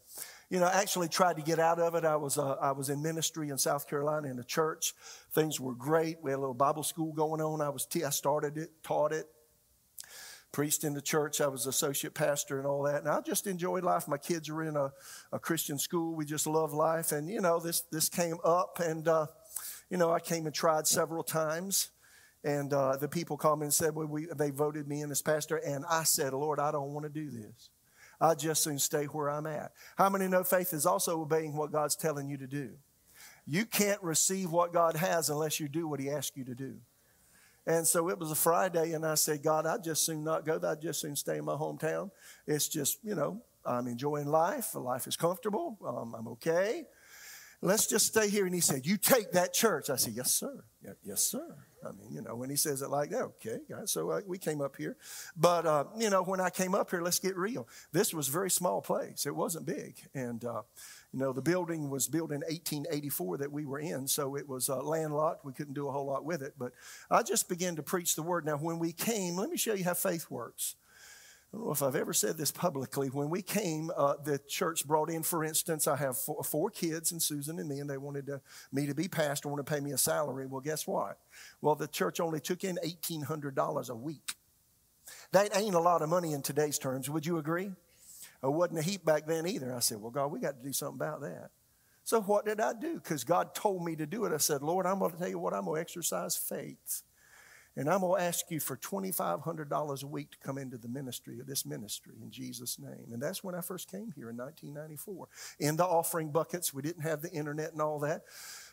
[0.50, 2.04] you know, actually tried to get out of it.
[2.04, 4.94] I was, uh, I was in ministry in South Carolina in a church.
[5.32, 6.16] Things were great.
[6.20, 7.60] We had a little Bible school going on.
[7.60, 9.26] I was, t- I started it, taught it,
[10.50, 11.40] preached in the church.
[11.40, 13.02] I was associate pastor and all that.
[13.02, 14.08] And I just enjoyed life.
[14.08, 14.90] My kids were in a,
[15.30, 16.16] a Christian school.
[16.16, 17.12] We just love life.
[17.12, 19.26] And, you know, this, this came up and, uh,
[19.88, 21.90] you know, I came and tried several times.
[22.42, 25.22] And uh, the people called me and said, well, we, they voted me in as
[25.22, 25.58] pastor.
[25.58, 27.70] And I said, Lord, I don't want to do this.
[28.20, 29.72] I'd just soon stay where I'm at.
[29.96, 32.70] How many know faith is also obeying what God's telling you to do?
[33.46, 36.76] You can't receive what God has unless you do what He asks you to do.
[37.66, 40.60] And so it was a Friday, and I said, God, I'd just soon not go.
[40.62, 42.10] I'd just soon stay in my hometown.
[42.46, 44.74] It's just, you know, I'm enjoying life.
[44.74, 45.76] Life is comfortable.
[45.86, 46.86] Um, I'm okay.
[47.62, 48.46] Let's just stay here.
[48.46, 49.90] And he said, You take that church.
[49.90, 50.64] I said, Yes, sir.
[51.04, 51.56] Yes, sir.
[51.86, 53.90] I mean, you know, when he says it like that, okay, guys.
[53.90, 54.96] So uh, we came up here.
[55.36, 57.68] But, uh, you know, when I came up here, let's get real.
[57.92, 59.96] This was a very small place, it wasn't big.
[60.14, 60.62] And, uh,
[61.12, 64.68] you know, the building was built in 1884 that we were in, so it was
[64.68, 65.44] uh, landlocked.
[65.44, 66.54] We couldn't do a whole lot with it.
[66.58, 66.72] But
[67.10, 68.44] I just began to preach the word.
[68.44, 70.76] Now, when we came, let me show you how faith works.
[71.52, 73.08] I don't know if I've ever said this publicly.
[73.08, 77.10] When we came, uh, the church brought in, for instance, I have four, four, kids
[77.10, 78.40] and Susan and me, and they wanted to,
[78.72, 80.46] me to be pastor, wanted to pay me a salary.
[80.46, 81.18] Well, guess what?
[81.60, 84.36] Well, the church only took in $1,800 a week.
[85.32, 87.10] That ain't a lot of money in today's terms.
[87.10, 87.72] Would you agree?
[88.42, 89.74] It wasn't a heap back then either.
[89.74, 91.50] I said, Well, God, we got to do something about that.
[92.04, 92.94] So what did I do?
[92.94, 94.32] Because God told me to do it.
[94.32, 97.02] I said, Lord, I'm going to tell you what, I'm going to exercise faith.
[97.80, 101.40] And I'm going to ask you for $2,500 a week to come into the ministry
[101.40, 103.06] of this ministry in Jesus' name.
[103.10, 105.28] And that's when I first came here in 1994.
[105.60, 108.24] In the offering buckets, we didn't have the internet and all that.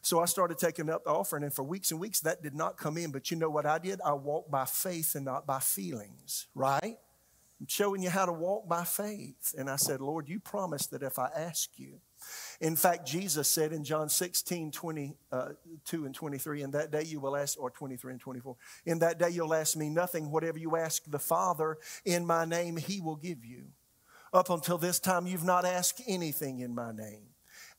[0.01, 2.75] So I started taking up the offering, and for weeks and weeks that did not
[2.75, 3.11] come in.
[3.11, 4.01] But you know what I did?
[4.05, 6.97] I walked by faith and not by feelings, right?
[7.65, 9.55] Showing you how to walk by faith.
[9.57, 11.99] And I said, Lord, you promised that if I ask you,
[12.59, 15.49] in fact, Jesus said in John 16, 22 uh,
[15.91, 19.29] and 23, in that day you will ask, or 23 and 24, in that day
[19.29, 20.31] you'll ask me nothing.
[20.31, 23.65] Whatever you ask the Father in my name, he will give you.
[24.33, 27.27] Up until this time, you've not asked anything in my name.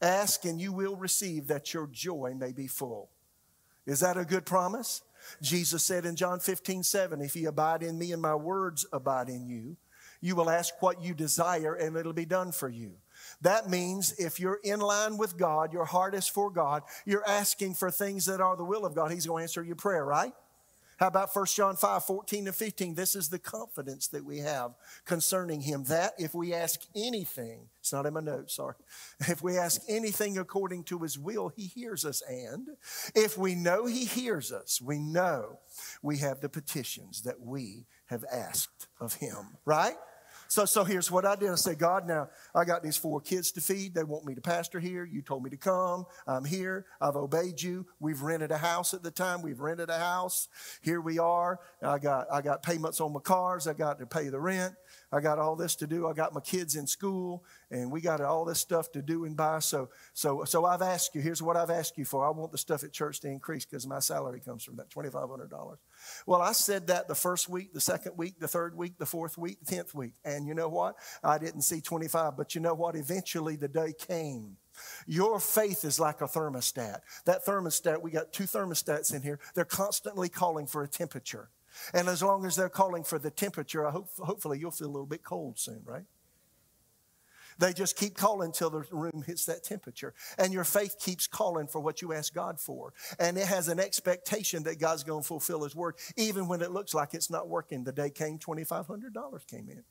[0.01, 3.11] Ask and you will receive that your joy may be full.
[3.87, 5.03] Is that a good promise?
[5.43, 9.29] Jesus said in John 15, 7, if you abide in me and my words abide
[9.29, 9.77] in you,
[10.21, 12.93] you will ask what you desire and it'll be done for you.
[13.41, 17.75] That means if you're in line with God, your heart is for God, you're asking
[17.75, 20.33] for things that are the will of God, He's going to answer your prayer, right?
[20.99, 22.95] How about 1 John 5 14 and 15?
[22.95, 24.73] This is the confidence that we have
[25.05, 28.75] concerning Him that if we ask anything, it's not in my notes, sorry.
[29.21, 32.21] If we ask anything according to His will, He hears us.
[32.29, 32.71] And
[33.15, 35.61] if we know He hears us, we know
[36.03, 39.97] we have the petitions that we have asked of Him, right?
[40.51, 41.51] So, so here's what I did.
[41.51, 43.95] I said, God, now I got these four kids to feed.
[43.95, 45.05] They want me to pastor here.
[45.05, 46.07] You told me to come.
[46.27, 46.87] I'm here.
[47.03, 47.87] I've obeyed you.
[48.01, 49.43] We've rented a house at the time.
[49.43, 50.49] We've rented a house.
[50.81, 51.61] Here we are.
[51.83, 53.67] I got, I got payments on my cars.
[53.67, 54.75] I got to pay the rent.
[55.11, 56.07] I got all this to do.
[56.07, 59.37] I got my kids in school, and we got all this stuff to do and
[59.37, 59.61] buy.
[59.61, 61.21] So, so, so I've asked you.
[61.21, 62.27] Here's what I've asked you for.
[62.27, 65.11] I want the stuff at church to increase because my salary comes from that twenty
[65.11, 65.79] five hundred dollars.
[66.27, 69.39] Well, I said that the first week, the second week, the third week, the fourth
[69.39, 70.97] week, the tenth week, and you know what?
[71.25, 72.97] I didn't see twenty five, but you know what?
[72.97, 74.57] Eventually, the day came.
[75.07, 77.01] Your faith is like a thermostat.
[77.25, 79.41] That thermostat, we got two thermostats in here.
[79.55, 81.51] They're constantly calling for a temperature.
[81.95, 84.91] And as long as they're calling for the temperature, I hope, hopefully you'll feel a
[84.91, 86.05] little bit cold soon, right?
[87.59, 90.15] They just keep calling until the room hits that temperature.
[90.39, 92.93] And your faith keeps calling for what you ask God for.
[93.19, 96.71] And it has an expectation that God's going to fulfill His word, even when it
[96.71, 97.83] looks like it's not working.
[97.83, 99.83] The day came, $2,500 came in.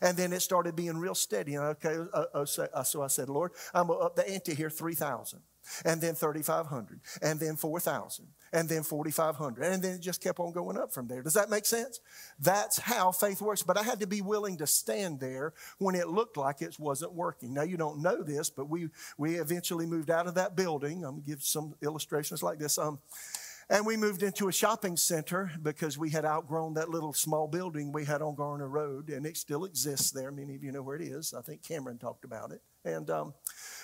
[0.00, 1.54] And then it started being real steady.
[1.54, 4.28] And okay, uh, uh, so, uh, so I said, Lord, I'm going to up the
[4.28, 5.40] ante here 3,000
[5.84, 9.64] and then 3,500, and then 4,000, and then 4,500.
[9.64, 11.22] And then it just kept on going up from there.
[11.22, 12.00] Does that make sense?
[12.38, 13.62] That's how faith works.
[13.62, 17.14] But I had to be willing to stand there when it looked like it wasn't
[17.14, 17.54] working.
[17.54, 21.04] Now, you don't know this, but we, we eventually moved out of that building.
[21.04, 22.78] I'm going to give some illustrations like this.
[22.78, 22.98] Um,
[23.70, 27.92] and we moved into a shopping center because we had outgrown that little small building
[27.92, 30.30] we had on Garner Road, and it still exists there.
[30.30, 31.32] Many of you know where it is.
[31.32, 32.60] I think Cameron talked about it.
[32.84, 33.34] And um,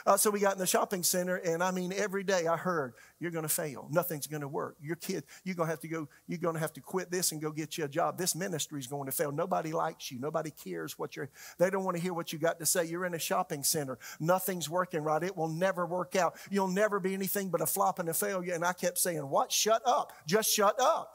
[0.06, 2.94] uh, so we got in the shopping center, and I mean, every day I heard,
[3.20, 3.88] You're going to fail.
[3.90, 4.76] Nothing's going to work.
[4.80, 7.30] Your kid, you're going to have to go, you're going to have to quit this
[7.30, 8.18] and go get you a job.
[8.18, 9.30] This ministry is going to fail.
[9.30, 10.18] Nobody likes you.
[10.18, 12.86] Nobody cares what you're, they don't want to hear what you got to say.
[12.86, 13.98] You're in a shopping center.
[14.18, 15.22] Nothing's working right.
[15.22, 16.36] It will never work out.
[16.50, 18.54] You'll never be anything but a flop and a failure.
[18.54, 19.52] And I kept saying, What?
[19.52, 20.12] Shut up.
[20.26, 21.12] Just shut up.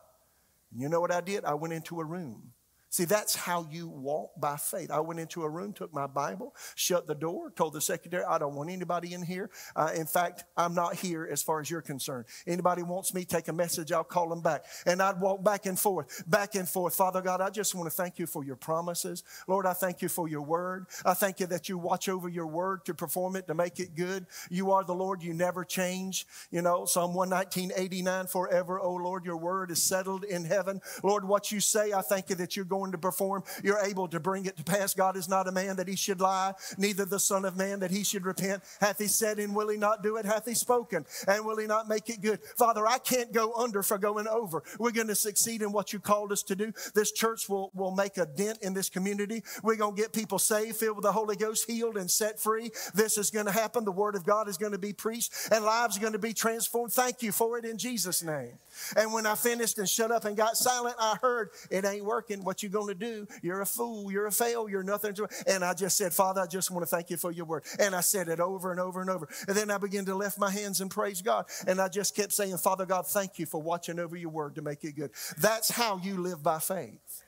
[0.71, 1.45] And you know what I did?
[1.45, 2.51] I went into a room.
[2.93, 4.91] See, that's how you walk by faith.
[4.91, 8.37] I went into a room, took my Bible, shut the door, told the secretary, I
[8.37, 9.49] don't want anybody in here.
[9.75, 12.25] Uh, in fact, I'm not here as far as you're concerned.
[12.45, 14.65] Anybody wants me, take a message, I'll call them back.
[14.85, 16.93] And I'd walk back and forth, back and forth.
[16.93, 19.23] Father God, I just want to thank you for your promises.
[19.47, 20.85] Lord, I thank you for your word.
[21.03, 23.95] I thank you that you watch over your word to perform it, to make it
[23.95, 24.27] good.
[24.51, 26.27] You are the Lord, you never change.
[26.51, 30.79] You know, Psalm 119, 89, forever, oh Lord, your word is settled in heaven.
[31.01, 33.43] Lord, what you say, I thank you that you're going going to perform.
[33.63, 34.93] You're able to bring it to pass.
[34.93, 37.91] God is not a man that he should lie, neither the Son of Man that
[37.91, 38.61] he should repent.
[38.81, 40.25] Hath he said, and will he not do it?
[40.25, 42.39] Hath he spoken, and will he not make it good?
[42.57, 44.63] Father, I can't go under for going over.
[44.79, 46.73] We're going to succeed in what you called us to do.
[46.93, 49.43] This church will, will make a dent in this community.
[49.63, 52.71] We're going to get people saved, filled with the Holy Ghost, healed, and set free.
[52.93, 53.85] This is going to happen.
[53.85, 56.33] The Word of God is going to be preached, and lives are going to be
[56.33, 56.91] transformed.
[56.91, 58.57] Thank you for it in Jesus' name.
[58.97, 62.43] And when I finished and shut up and got silent, I heard, It ain't working.
[62.43, 63.27] What you going to do?
[63.41, 64.11] You're a fool.
[64.11, 64.83] You're a failure.
[64.83, 65.27] Nothing to.
[65.47, 67.63] And I just said, Father, I just want to thank you for your word.
[67.79, 69.29] And I said it over and over and over.
[69.47, 71.45] And then I began to lift my hands and praise God.
[71.67, 74.61] And I just kept saying, Father God, thank you for watching over your word to
[74.61, 75.11] make it good.
[75.37, 77.23] That's how you live by faith.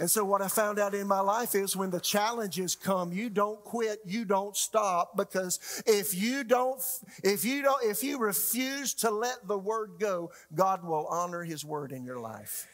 [0.00, 3.30] And so, what I found out in my life is when the challenges come, you
[3.30, 6.82] don't quit, you don't stop, because if you don't,
[7.22, 11.64] if you don't, if you refuse to let the word go, God will honor his
[11.64, 12.66] word in your life.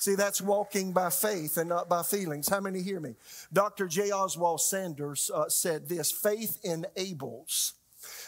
[0.00, 2.48] See, that's walking by faith and not by feelings.
[2.48, 3.16] How many hear me?
[3.52, 3.86] Dr.
[3.86, 4.10] J.
[4.10, 7.74] Oswald Sanders uh, said this faith enables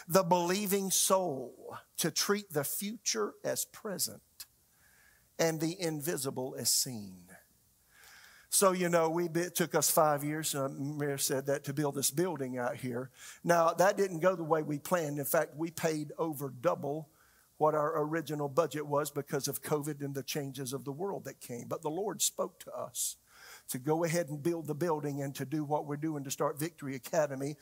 [0.07, 4.21] the believing soul to treat the future as present
[5.39, 7.23] and the invisible as seen.
[8.51, 11.95] So, you know, we it took us five years, uh, Mayor said that, to build
[11.95, 13.09] this building out here.
[13.43, 15.17] Now, that didn't go the way we planned.
[15.17, 17.09] In fact, we paid over double
[17.63, 21.39] what our original budget was because of COVID and the changes of the world that
[21.39, 21.63] came.
[21.69, 23.15] But the Lord spoke to us
[23.69, 26.59] to go ahead and build the building and to do what we're doing to start
[26.59, 27.55] Victory Academy,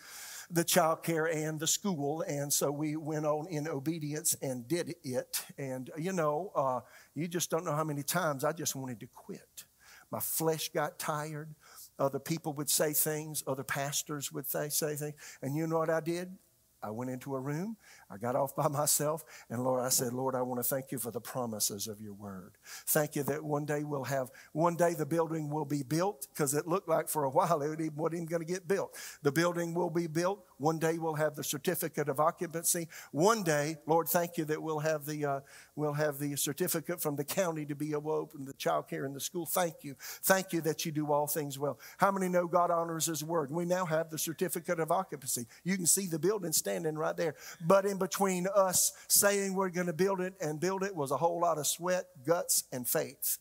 [0.50, 2.24] the child care and the school.
[2.24, 5.46] And so we went on in obedience and did it.
[5.60, 6.80] And, you know, uh,
[7.14, 9.66] you just don't know how many times I just wanted to quit.
[10.10, 11.54] My flesh got tired.
[12.00, 15.14] Other people would say things, other pastors would say, say things.
[15.44, 16.36] And you know what I did?
[16.84, 17.78] I went into a room,
[18.12, 20.98] I got off by myself, and Lord, I said, Lord, I want to thank you
[20.98, 22.58] for the promises of your word.
[22.88, 26.54] Thank you that one day we'll have, one day the building will be built, because
[26.54, 28.98] it looked like for a while it wasn't even going to get built.
[29.24, 30.44] The building will be built.
[30.58, 32.88] One day we'll have the certificate of occupancy.
[33.12, 35.40] One day, Lord, thank you that we'll have the, uh,
[35.76, 39.20] we'll have the certificate from the county to be open the child care in the
[39.20, 39.46] school.
[39.46, 39.96] Thank you.
[40.24, 41.80] Thank you that you do all things well.
[41.98, 43.52] How many know God honors his word?
[43.52, 45.48] We now have the certificate of occupancy.
[45.64, 47.36] You can see the building standing right there.
[47.66, 51.18] But in between us saying we're going to build it and build it was a
[51.18, 53.38] whole lot of sweat, guts, and faith.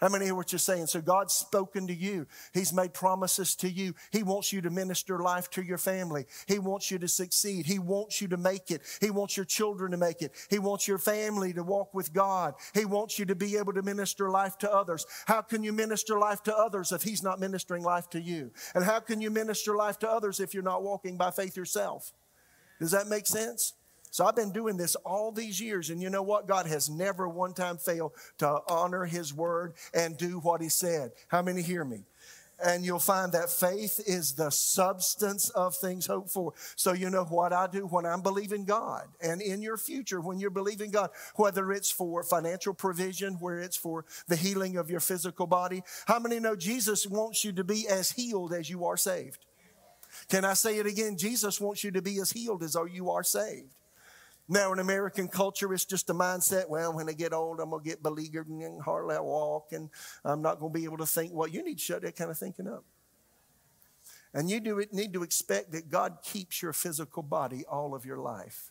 [0.00, 0.86] How many hear what you're saying?
[0.86, 2.26] So God's spoken to you.
[2.54, 3.94] He's made promises to you.
[4.12, 6.26] He wants you to minister life to your family.
[6.46, 7.66] He wants you to succeed.
[7.66, 8.82] He wants you to make it.
[9.00, 10.32] He wants your children to make it.
[10.50, 12.54] He wants your family to walk with God.
[12.74, 15.04] He wants you to be able to minister life to others.
[15.26, 18.52] How can you minister life to others if He's not ministering life to you?
[18.76, 22.12] And how can you minister life to others if you're not walking by faith yourself?
[22.78, 23.74] Does that make sense?
[24.10, 26.48] So I've been doing this all these years, and you know what?
[26.48, 31.12] God has never one time failed to honor His word and do what He said.
[31.28, 32.04] How many hear me?
[32.64, 36.54] And you'll find that faith is the substance of things hoped for.
[36.74, 40.40] So, you know what I do when I'm believing God, and in your future, when
[40.40, 45.00] you're believing God, whether it's for financial provision, where it's for the healing of your
[45.00, 45.82] physical body.
[46.06, 49.44] How many know Jesus wants you to be as healed as you are saved?
[50.28, 51.16] Can I say it again?
[51.16, 53.74] Jesus wants you to be as healed as you are saved.
[54.50, 56.68] Now, in American culture, it's just a mindset.
[56.68, 59.90] Well, when I get old, I'm gonna get beleaguered and hardly walk, and
[60.24, 61.32] I'm not gonna be able to think.
[61.34, 62.84] Well, you need to shut that kind of thinking up.
[64.32, 68.18] And you do need to expect that God keeps your physical body all of your
[68.18, 68.70] life.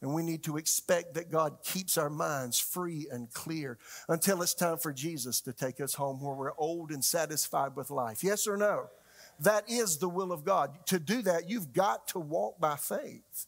[0.00, 3.78] And we need to expect that God keeps our minds free and clear
[4.08, 7.90] until it's time for Jesus to take us home where we're old and satisfied with
[7.90, 8.24] life.
[8.24, 8.88] Yes or no?
[9.40, 10.86] That is the will of God.
[10.86, 13.46] To do that, you've got to walk by faith.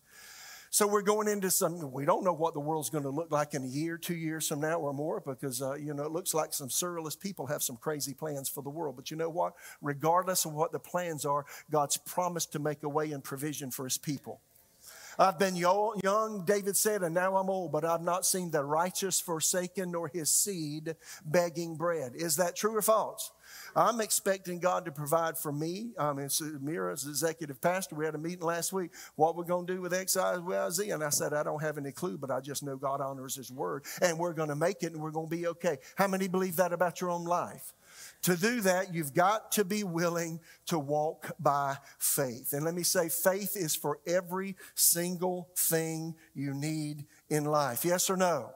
[0.70, 3.53] So we're going into some, we don't know what the world's going to look like
[3.53, 6.32] in a year, two years from now or more, because, uh, you know, it looks
[6.32, 8.97] like some surrealist people have some crazy plans for the world.
[8.97, 9.53] But you know what?
[9.82, 13.84] Regardless of what the plans are, God's promised to make a way and provision for
[13.84, 14.40] his people.
[15.18, 19.20] I've been young, David said, and now I'm old, but I've not seen the righteous
[19.20, 22.12] forsaken nor his seed begging bread.
[22.14, 23.30] Is that true or false?
[23.76, 25.90] I'm expecting God to provide for me.
[25.98, 28.92] I mean, so Mira, as executive pastor, we had a meeting last week.
[29.16, 30.90] What we're going to do with X, Y, Z?
[30.90, 33.50] And I said, I don't have any clue, but I just know God honors His
[33.50, 35.78] word, and we're going to make it, and we're going to be okay.
[35.96, 37.74] How many believe that about your own life?
[38.22, 42.52] To do that, you've got to be willing to walk by faith.
[42.52, 47.84] And let me say, faith is for every single thing you need in life.
[47.84, 48.50] Yes or no?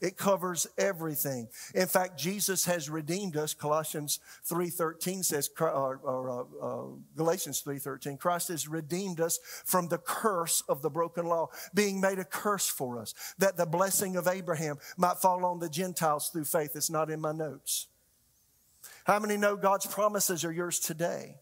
[0.00, 1.48] It covers everything.
[1.74, 3.52] In fact, Jesus has redeemed us.
[3.52, 6.86] Colossians 3.13 says, or, or uh, uh,
[7.16, 12.18] Galatians 3.13, Christ has redeemed us from the curse of the broken law, being made
[12.18, 16.44] a curse for us, that the blessing of Abraham might fall on the Gentiles through
[16.44, 16.72] faith.
[16.74, 17.88] It's not in my notes.
[19.10, 21.34] How many know God's promises are yours today?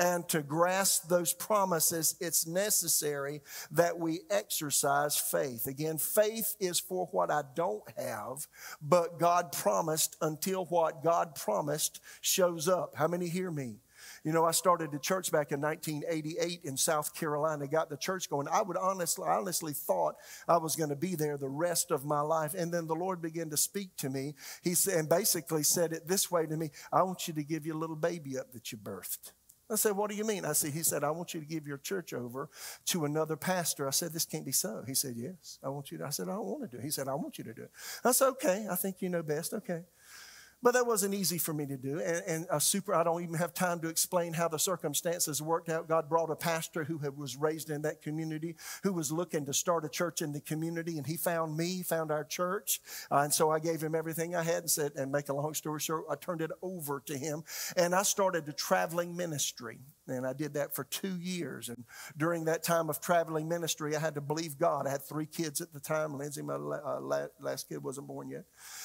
[0.00, 3.40] And to grasp those promises, it's necessary
[3.70, 5.68] that we exercise faith.
[5.68, 8.48] Again, faith is for what I don't have,
[8.82, 12.96] but God promised until what God promised shows up.
[12.96, 13.76] How many hear me?
[14.24, 18.30] You know, I started the church back in 1988 in South Carolina, got the church
[18.30, 18.48] going.
[18.48, 20.16] I would honestly, I honestly thought
[20.48, 22.54] I was going to be there the rest of my life.
[22.54, 24.34] And then the Lord began to speak to me.
[24.62, 27.66] He said, and basically said it this way to me I want you to give
[27.66, 29.32] your little baby up that you birthed.
[29.70, 30.44] I said, What do you mean?
[30.44, 32.50] I said, He said, I want you to give your church over
[32.86, 33.86] to another pastor.
[33.86, 34.84] I said, This can't be so.
[34.86, 36.06] He said, Yes, I want you to.
[36.06, 36.84] I said, I don't want to do it.
[36.84, 37.70] He said, I want you to do it.
[38.04, 39.54] I said, Okay, I think you know best.
[39.54, 39.82] Okay.
[40.64, 42.00] But that wasn't easy for me to do.
[42.00, 45.68] And, and, a super, I don't even have time to explain how the circumstances worked
[45.68, 45.88] out.
[45.88, 49.52] God brought a pastor who had, was raised in that community, who was looking to
[49.52, 50.96] start a church in the community.
[50.96, 52.80] And he found me, found our church.
[53.12, 55.52] Uh, and so I gave him everything I had and said, and make a long
[55.52, 57.44] story short, I turned it over to him.
[57.76, 59.80] And I started a traveling ministry.
[60.06, 61.68] And I did that for two years.
[61.68, 61.84] And
[62.16, 64.86] during that time of traveling ministry, I had to believe God.
[64.86, 66.18] I had three kids at the time.
[66.18, 68.44] Lindsay, my uh, last kid, wasn't born yet.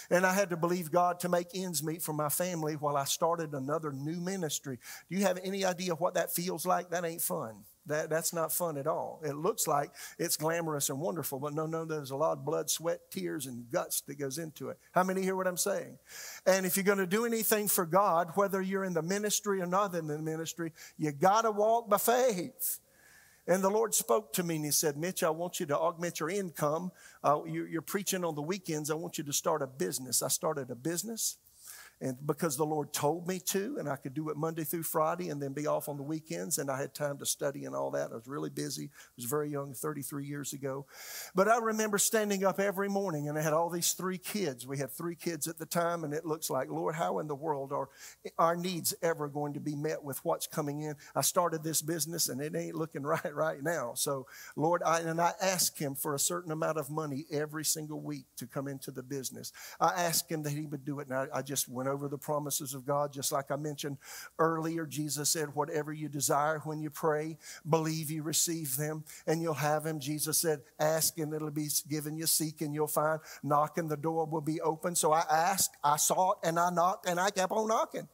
[0.10, 3.04] And I had to believe God to make ends meet for my family while I
[3.04, 4.80] started another new ministry.
[5.10, 6.90] Do you have any idea what that feels like?
[6.92, 7.66] That ain't fun.
[7.90, 9.20] That, that's not fun at all.
[9.24, 12.70] It looks like it's glamorous and wonderful, but no, no, there's a lot of blood,
[12.70, 14.78] sweat, tears, and guts that goes into it.
[14.92, 15.98] How many hear what I'm saying?
[16.46, 19.66] And if you're going to do anything for God, whether you're in the ministry or
[19.66, 22.80] not in the ministry, you got to walk by faith.
[23.48, 26.20] And the Lord spoke to me and He said, Mitch, I want you to augment
[26.20, 26.92] your income.
[27.24, 28.92] Uh, you're, you're preaching on the weekends.
[28.92, 30.22] I want you to start a business.
[30.22, 31.38] I started a business
[32.02, 35.30] and because the Lord told me to, and I could do it Monday through Friday
[35.30, 37.92] and then be off on the weekends, and I had time to study and all
[37.92, 38.12] that.
[38.12, 38.86] I was really busy.
[38.86, 40.86] I was very young, 33 years ago.
[41.36, 44.66] But I remember standing up every morning, and I had all these three kids.
[44.66, 47.36] We had three kids at the time, and it looks like, Lord, how in the
[47.36, 47.90] world are
[48.38, 50.96] our needs ever going to be met with what's coming in?
[51.16, 53.92] I started this business, and it ain't looking right right now.
[53.96, 54.26] So,
[54.56, 58.26] Lord, I, and I asked Him for a certain amount of money every single week
[58.38, 59.52] to come into the business.
[59.82, 62.18] I asked Him that He would do it, and I, I just went over the
[62.18, 63.12] promises of God.
[63.12, 63.98] Just like I mentioned
[64.38, 67.38] earlier, Jesus said, Whatever you desire when you pray,
[67.68, 70.00] believe you receive them and you'll have them.
[70.00, 73.98] Jesus said, Ask and it'll be given you, seek and you'll find, knock and the
[73.98, 74.96] door will be open.
[74.96, 78.08] So I asked, I sought, and I knocked, and I kept on knocking.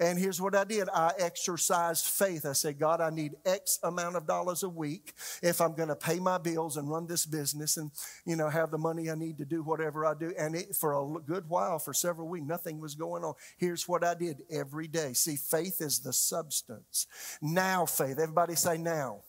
[0.00, 2.46] And here's what I did I exercised faith.
[2.46, 5.96] I said, God, I need X amount of dollars a week if I'm going to
[5.96, 7.90] pay my bills and run this business and,
[8.24, 10.32] you know, have the money I need to do whatever I do.
[10.38, 13.34] And it, for a good while, for several weeks, nothing was going on.
[13.56, 15.14] Here's what I did every day.
[15.14, 17.06] See, faith is the substance.
[17.42, 18.18] Now, faith.
[18.18, 19.22] Everybody say now.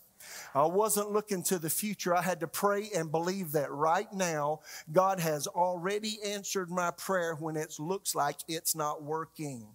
[0.54, 2.16] I wasn't looking to the future.
[2.16, 4.60] I had to pray and believe that right now
[4.92, 9.66] God has already answered my prayer when it looks like it's not working.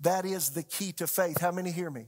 [0.00, 1.40] That is the key to faith.
[1.40, 2.06] How many hear me?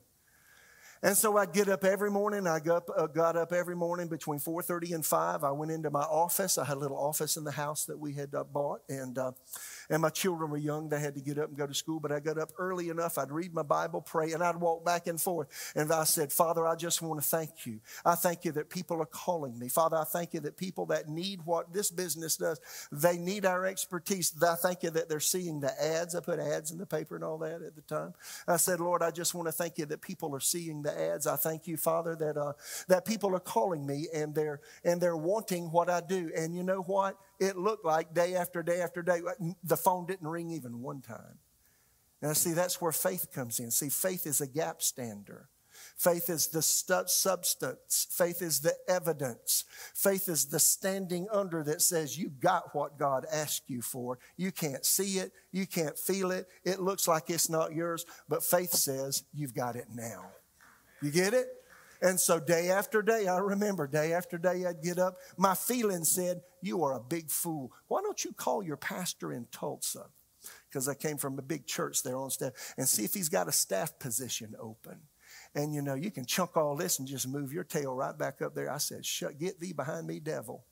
[1.03, 2.49] And so I get up every morning.
[2.49, 5.45] I got up, uh, got up every morning between 4:30 and 5.
[5.45, 6.59] I went into my office.
[6.59, 9.33] I had a little office in the house that we had uh, bought, and uh,
[9.91, 10.89] and my children were young.
[10.89, 13.19] They had to get up and go to school, but I got up early enough.
[13.19, 15.73] I'd read my Bible, pray, and I'd walk back and forth.
[15.75, 17.81] And I said, Father, I just want to thank you.
[18.05, 19.69] I thank you that people are calling me.
[19.69, 22.61] Father, I thank you that people that need what this business does,
[22.93, 24.33] they need our expertise.
[24.43, 26.15] I thank you that they're seeing the ads.
[26.15, 28.15] I put ads in the paper and all that at the time.
[28.47, 31.27] I said, Lord, I just want to thank you that people are seeing the ads.
[31.27, 32.53] I thank you, Father, that uh,
[32.89, 36.31] that people are calling me and they're and they're wanting what I do.
[36.37, 37.17] And you know what?
[37.39, 39.21] It looked like day after day after day.
[39.63, 41.39] The phone didn't ring even one time.
[42.21, 43.71] Now, see, that's where faith comes in.
[43.71, 45.49] See, faith is a gap stander.
[45.97, 48.09] Faith is the substance.
[48.11, 49.65] Faith is the evidence.
[49.95, 54.19] Faith is the standing under that says you got what God asked you for.
[54.37, 55.33] You can't see it.
[55.53, 56.49] You can't feel it.
[56.65, 60.27] It looks like it's not yours, but faith says you've got it now.
[61.01, 61.47] You get it?
[62.01, 65.17] And so day after day, I remember day after day, I'd get up.
[65.37, 67.73] My feeling said, You are a big fool.
[67.89, 70.07] Why don't you call your pastor in Tulsa?
[70.69, 73.49] Because I came from a big church there on staff and see if he's got
[73.49, 75.01] a staff position open.
[75.55, 78.41] And you know, you can chunk all this and just move your tail right back
[78.43, 78.71] up there.
[78.71, 80.65] I said, Shut, get thee behind me, devil.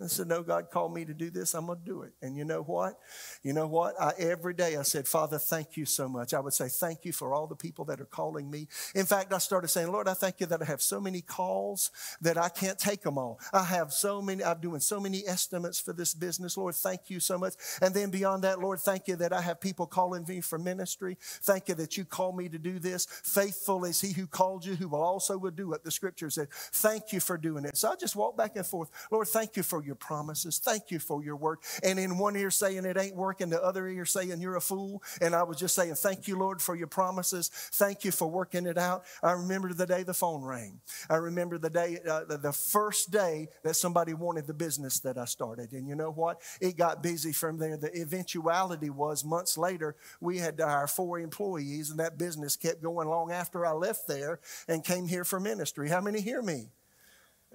[0.00, 1.54] I said, No, God called me to do this.
[1.54, 2.12] I'm going to do it.
[2.22, 2.98] And you know what?
[3.42, 4.00] You know what?
[4.00, 6.32] I, every day I said, Father, thank you so much.
[6.34, 8.68] I would say, Thank you for all the people that are calling me.
[8.94, 11.90] In fact, I started saying, Lord, I thank you that I have so many calls
[12.20, 13.40] that I can't take them all.
[13.52, 16.56] I have so many, I'm doing so many estimates for this business.
[16.56, 17.54] Lord, thank you so much.
[17.82, 21.16] And then beyond that, Lord, thank you that I have people calling me for ministry.
[21.20, 23.06] Thank you that you call me to do this.
[23.24, 25.82] Faithful is he who called you, who will also will do it.
[25.82, 27.76] The scripture said, Thank you for doing it.
[27.76, 28.90] So I just walk back and forth.
[29.10, 30.58] Lord, thank you for your promises.
[30.58, 31.58] Thank you for your word.
[31.82, 35.02] And in one ear saying it ain't working, the other ear saying you're a fool.
[35.20, 37.48] And I was just saying, Thank you, Lord, for your promises.
[37.48, 39.04] Thank you for working it out.
[39.22, 40.80] I remember the day the phone rang.
[41.08, 45.24] I remember the day, uh, the first day that somebody wanted the business that I
[45.24, 45.72] started.
[45.72, 46.42] And you know what?
[46.60, 47.76] It got busy from there.
[47.76, 52.82] The eventuality was months later, we had to hire four employees, and that business kept
[52.82, 55.88] going long after I left there and came here for ministry.
[55.88, 56.68] How many hear me?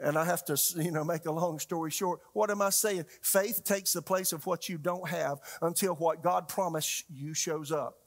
[0.02, 2.22] And I have to, you know, make a long story short.
[2.34, 3.06] What am I saying?
[3.22, 7.72] Faith takes the place of what you don't have until what God promised you shows
[7.72, 7.98] up.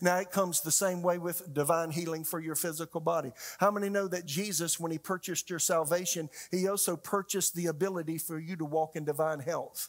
[0.00, 3.32] Now, it comes the same way with divine healing for your physical body.
[3.58, 8.18] How many know that Jesus, when He purchased your salvation, He also purchased the ability
[8.18, 9.88] for you to walk in divine health?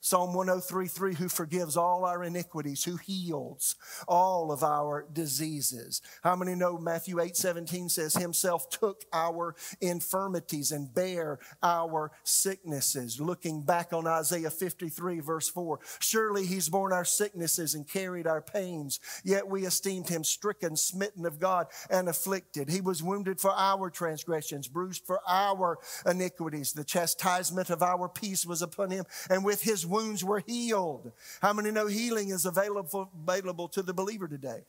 [0.00, 3.74] Psalm 103:3 who forgives all our iniquities, who heals
[4.06, 6.00] all of our diseases.
[6.22, 13.20] How many know Matthew 8:17 says himself took our infirmities and bare our sicknesses.
[13.20, 18.40] Looking back on Isaiah 53 verse 4, surely he's borne our sicknesses and carried our
[18.40, 22.68] pains, yet we esteemed him stricken, smitten of God and afflicted.
[22.68, 26.72] He was wounded for our transgressions, bruised for our iniquities.
[26.72, 31.12] The chastisement of our peace was upon him, and with his wounds were healed.
[31.40, 34.62] How many know healing is available, available to the believer today?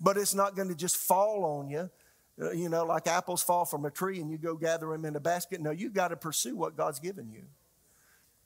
[0.00, 1.90] But it's not going to just fall on you,
[2.40, 5.16] uh, you know, like apples fall from a tree and you go gather them in
[5.16, 5.60] a basket.
[5.60, 7.44] No, you've got to pursue what God's given you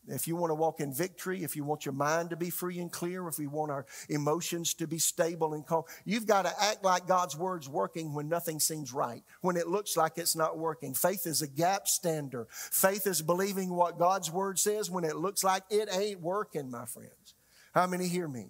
[0.09, 2.79] if you want to walk in victory, if you want your mind to be free
[2.79, 6.53] and clear, if we want our emotions to be stable and calm, you've got to
[6.63, 10.59] act like God's word's working when nothing seems right, when it looks like it's not
[10.59, 10.95] working.
[10.95, 12.49] Faith is a gap stander.
[12.51, 16.87] Faith is believing what God's word says when it looks like it ain't working, my
[16.87, 17.35] friends.
[17.75, 18.49] How many hear me?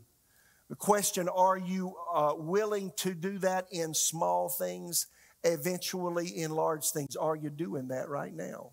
[0.68, 5.08] The question are you uh, willing to do that in small things,
[5.42, 7.16] eventually in large things?
[7.16, 8.70] Are you doing that right now?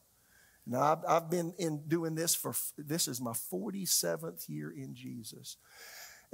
[0.67, 5.57] Now, I've, I've been in doing this for, this is my 47th year in Jesus.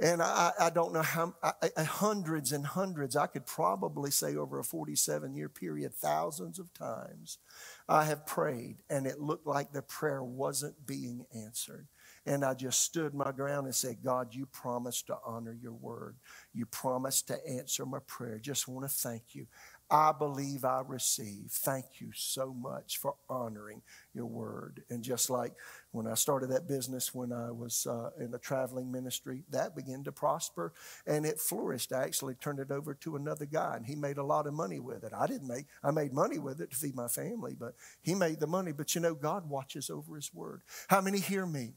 [0.00, 1.52] And I, I don't know how, I,
[1.84, 7.38] hundreds and hundreds, I could probably say over a 47 year period, thousands of times,
[7.88, 11.86] I have prayed and it looked like the prayer wasn't being answered.
[12.26, 16.16] And I just stood my ground and said, God, you promised to honor your word.
[16.52, 18.38] You promised to answer my prayer.
[18.38, 19.46] Just want to thank you.
[19.94, 21.52] I believe I receive.
[21.52, 23.82] Thank you so much for honoring
[24.12, 24.82] your word.
[24.90, 25.52] And just like
[25.92, 30.02] when I started that business when I was uh, in a traveling ministry, that began
[30.02, 30.72] to prosper
[31.06, 31.92] and it flourished.
[31.92, 34.80] I actually turned it over to another guy and he made a lot of money
[34.80, 35.12] with it.
[35.16, 38.40] I didn't make, I made money with it to feed my family, but he made
[38.40, 38.72] the money.
[38.72, 40.62] But you know, God watches over his word.
[40.88, 41.74] How many hear me?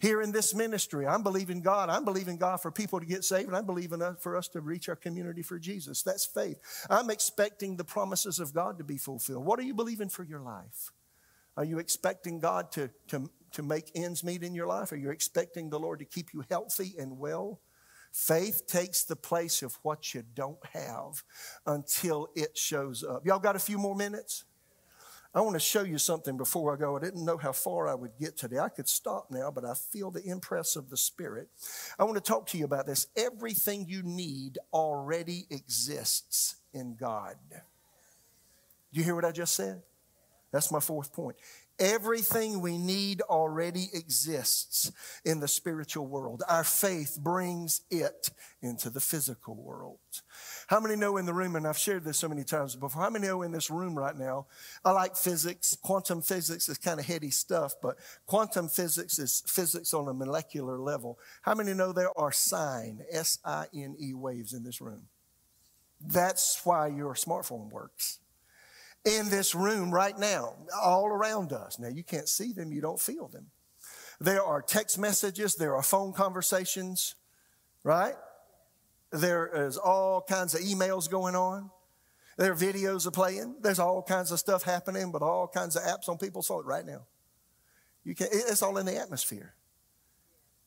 [0.00, 1.06] Here in this ministry.
[1.06, 1.90] I'm believing God.
[1.90, 4.88] I'm believing God for people to get saved, and I'm believing for us to reach
[4.88, 6.02] our community for Jesus.
[6.02, 6.58] That's faith.
[6.88, 9.44] I'm expecting the promises of God to be fulfilled.
[9.44, 10.90] What are you believing for your life?
[11.56, 14.92] Are you expecting God to, to, to make ends meet in your life?
[14.92, 17.60] Are you expecting the Lord to keep you healthy and well?
[18.12, 21.22] Faith takes the place of what you don't have
[21.66, 23.26] until it shows up.
[23.26, 24.44] Y'all got a few more minutes?
[25.32, 26.96] I want to show you something before I go.
[26.96, 28.58] I didn't know how far I would get today.
[28.58, 31.48] I could stop now, but I feel the impress of the Spirit.
[31.98, 33.06] I want to talk to you about this.
[33.16, 37.36] Everything you need already exists in God.
[37.50, 39.82] Do you hear what I just said?
[40.50, 41.36] That's my fourth point.
[41.80, 44.92] Everything we need already exists
[45.24, 46.42] in the spiritual world.
[46.46, 48.28] Our faith brings it
[48.60, 49.98] into the physical world.
[50.66, 53.08] How many know in the room, and I've shared this so many times before, how
[53.08, 54.46] many know in this room right now?
[54.84, 55.74] I like physics.
[55.80, 60.78] Quantum physics is kind of heady stuff, but quantum physics is physics on a molecular
[60.78, 61.18] level.
[61.40, 65.08] How many know there are sine, S I N E waves in this room?
[65.98, 68.18] That's why your smartphone works.
[69.04, 71.78] In this room right now, all around us.
[71.78, 73.46] Now, you can't see them, you don't feel them.
[74.20, 77.14] There are text messages, there are phone conversations,
[77.82, 78.14] right?
[79.10, 81.70] There is all kinds of emails going on.
[82.36, 83.56] There are videos are playing.
[83.60, 86.86] There's all kinds of stuff happening, but all kinds of apps on people's phone right
[86.86, 87.06] now.
[88.04, 89.54] You can it's all in the atmosphere.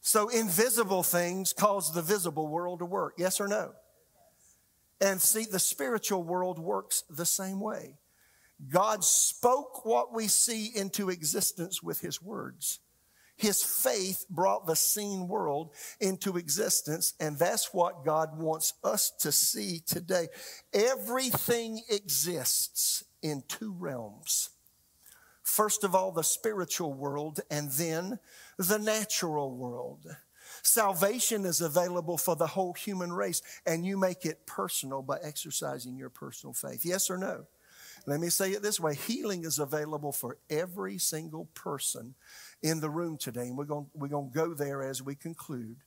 [0.01, 3.15] So invisible things cause the visible world to work.
[3.17, 3.73] Yes or no?
[4.99, 7.95] And see, the spiritual world works the same way.
[8.69, 12.79] God spoke what we see into existence with his words.
[13.35, 19.31] His faith brought the seen world into existence, and that's what God wants us to
[19.31, 20.27] see today.
[20.71, 24.51] Everything exists in two realms.
[25.41, 28.19] First of all, the spiritual world, and then
[28.57, 30.15] the natural world.
[30.61, 35.97] Salvation is available for the whole human race, and you make it personal by exercising
[35.97, 36.85] your personal faith.
[36.85, 37.45] Yes or no?
[38.05, 42.15] Let me say it this way healing is available for every single person
[42.61, 43.43] in the room today.
[43.43, 45.77] And we're going, we're going to go there as we conclude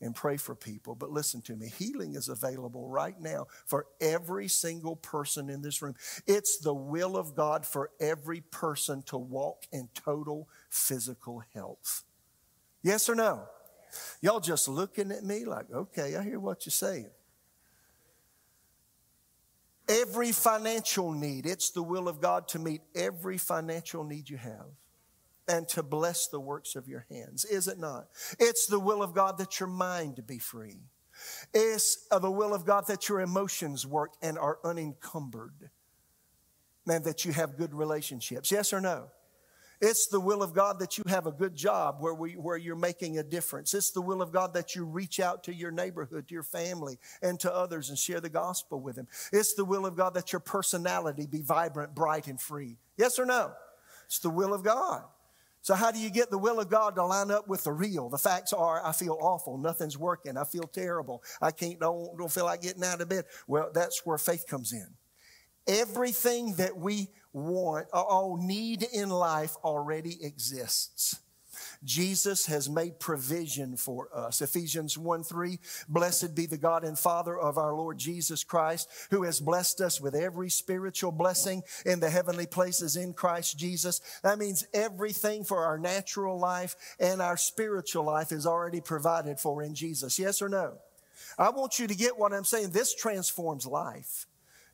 [0.00, 0.94] and pray for people.
[0.94, 5.82] But listen to me healing is available right now for every single person in this
[5.82, 5.94] room.
[6.26, 12.04] It's the will of God for every person to walk in total physical health.
[12.82, 13.44] Yes or no?
[14.20, 17.10] Y'all just looking at me like, okay, I hear what you're saying.
[19.88, 24.66] Every financial need, it's the will of God to meet every financial need you have
[25.46, 28.08] and to bless the works of your hands, is it not?
[28.38, 30.80] It's the will of God that your mind be free.
[31.52, 35.70] It's uh, the will of God that your emotions work and are unencumbered.
[36.86, 38.50] And that you have good relationships.
[38.52, 39.06] Yes or no?
[39.86, 42.74] It's the will of God that you have a good job where, we, where you're
[42.74, 43.74] making a difference.
[43.74, 46.98] It's the will of God that you reach out to your neighborhood, to your family,
[47.20, 49.08] and to others and share the gospel with them.
[49.30, 52.78] It's the will of God that your personality be vibrant, bright, and free.
[52.96, 53.52] Yes or no?
[54.06, 55.02] It's the will of God.
[55.60, 58.08] So, how do you get the will of God to line up with the real?
[58.08, 59.58] The facts are, I feel awful.
[59.58, 60.38] Nothing's working.
[60.38, 61.22] I feel terrible.
[61.42, 63.24] I can't, don't, don't feel like getting out of bed.
[63.46, 64.88] Well, that's where faith comes in.
[65.66, 71.20] Everything that we want, all need in life already exists.
[71.84, 74.40] Jesus has made provision for us.
[74.40, 75.58] Ephesians 1 3,
[75.88, 80.00] blessed be the God and Father of our Lord Jesus Christ, who has blessed us
[80.00, 84.00] with every spiritual blessing in the heavenly places in Christ Jesus.
[84.22, 89.62] That means everything for our natural life and our spiritual life is already provided for
[89.62, 90.18] in Jesus.
[90.18, 90.78] Yes or no?
[91.38, 92.70] I want you to get what I'm saying.
[92.70, 94.26] This transforms life.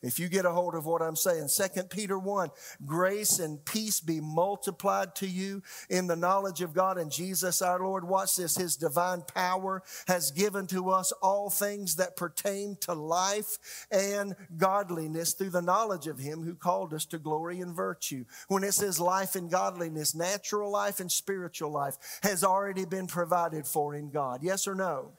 [0.03, 2.51] If you get a hold of what I'm saying, 2 Peter 1,
[2.87, 7.79] grace and peace be multiplied to you in the knowledge of God and Jesus our
[7.81, 8.05] Lord.
[8.05, 8.57] Watch this.
[8.57, 15.35] His divine power has given to us all things that pertain to life and godliness
[15.35, 18.25] through the knowledge of Him who called us to glory and virtue.
[18.49, 23.67] When it says life and godliness, natural life and spiritual life has already been provided
[23.67, 24.43] for in God.
[24.43, 25.13] Yes or no?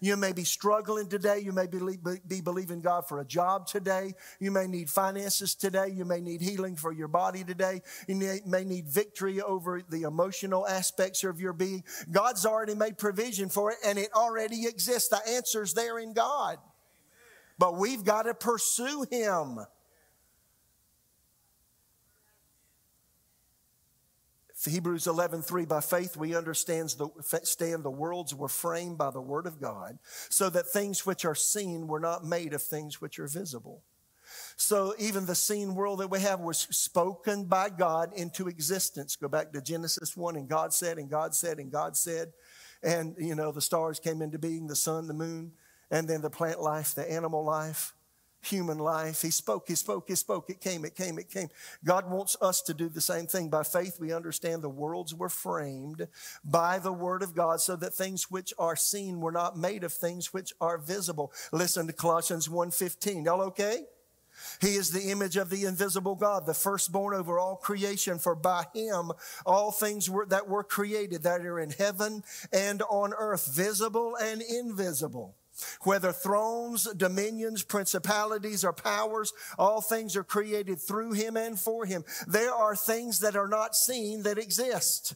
[0.00, 1.38] You may be struggling today.
[1.40, 1.78] You may be,
[2.26, 4.14] be believing God for a job today.
[4.40, 5.88] You may need finances today.
[5.88, 7.82] You may need healing for your body today.
[8.06, 11.84] You may need victory over the emotional aspects of your being.
[12.10, 15.08] God's already made provision for it and it already exists.
[15.08, 16.58] The answer's there in God.
[17.58, 19.60] But we've got to pursue Him.
[24.70, 27.08] Hebrews 11:3 by faith we understand the,
[27.42, 29.98] stand the worlds were framed by the word of God
[30.28, 33.82] so that things which are seen were not made of things which are visible.
[34.56, 39.16] So even the seen world that we have was spoken by God into existence.
[39.16, 42.32] Go back to Genesis 1 and God said and God said and God said
[42.82, 45.52] and you know the stars came into being, the sun, the moon,
[45.90, 47.94] and then the plant life, the animal life
[48.42, 49.22] human life.
[49.22, 50.50] He spoke, he spoke, he spoke.
[50.50, 51.48] It came, it came, it came.
[51.84, 53.48] God wants us to do the same thing.
[53.48, 56.08] By faith, we understand the worlds were framed
[56.44, 59.92] by the word of God so that things which are seen were not made of
[59.92, 61.32] things which are visible.
[61.52, 63.24] Listen to Colossians 1.15.
[63.24, 63.84] Y'all okay?
[64.60, 68.18] He is the image of the invisible God, the firstborn over all creation.
[68.18, 69.12] For by him
[69.46, 74.42] all things were, that were created that are in heaven and on earth, visible and
[74.42, 75.36] invisible
[75.82, 82.04] whether thrones, dominions, principalities, or powers, all things are created through him and for him.
[82.26, 85.14] There are things that are not seen that exist.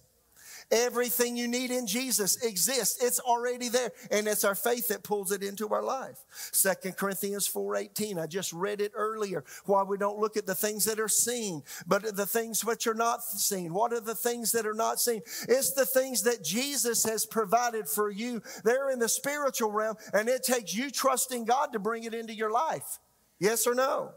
[0.71, 3.03] Everything you need in Jesus exists.
[3.03, 3.93] It's already there.
[4.11, 6.19] And it's our faith that pulls it into our life.
[6.53, 8.21] Second Corinthians 4.18.
[8.21, 9.45] I just read it earlier.
[9.65, 12.95] Why we don't look at the things that are seen, but the things which are
[12.95, 13.73] not seen.
[13.73, 15.23] What are the things that are not seen?
[15.49, 18.43] It's the things that Jesus has provided for you.
[18.65, 22.35] They're in the spiritual realm, and it takes you trusting God to bring it into
[22.35, 22.99] your life.
[23.39, 24.13] Yes or no?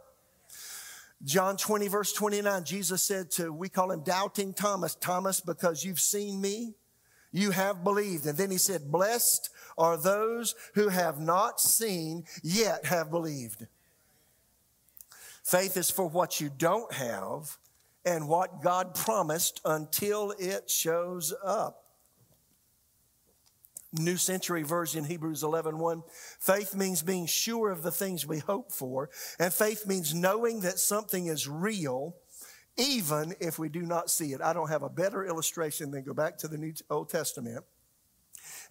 [1.23, 5.99] John 20, verse 29, Jesus said to, we call him doubting Thomas, Thomas, because you've
[5.99, 6.75] seen me,
[7.31, 8.25] you have believed.
[8.25, 13.67] And then he said, Blessed are those who have not seen, yet have believed.
[15.43, 17.57] Faith is for what you don't have
[18.05, 21.88] and what God promised until it shows up.
[23.91, 26.03] New Century Version, Hebrews 11, 1.
[26.39, 29.09] Faith means being sure of the things we hope for.
[29.39, 32.15] And faith means knowing that something is real,
[32.77, 34.41] even if we do not see it.
[34.41, 37.65] I don't have a better illustration than go back to the New Old Testament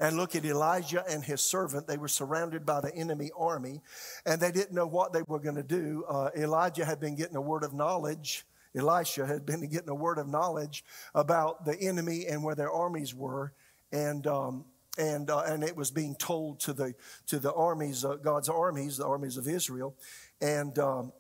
[0.01, 1.87] and look at Elijah and his servant.
[1.87, 3.81] They were surrounded by the enemy army
[4.25, 6.05] and they didn't know what they were going to do.
[6.09, 8.47] Uh, Elijah had been getting a word of knowledge.
[8.77, 13.15] Elisha had been getting a word of knowledge about the enemy and where their armies
[13.15, 13.53] were.
[13.91, 14.65] And, um,
[14.99, 16.95] and, uh, and it was being told to the,
[17.29, 19.95] to the armies, uh, God's armies, the armies of Israel.
[20.41, 21.13] And um,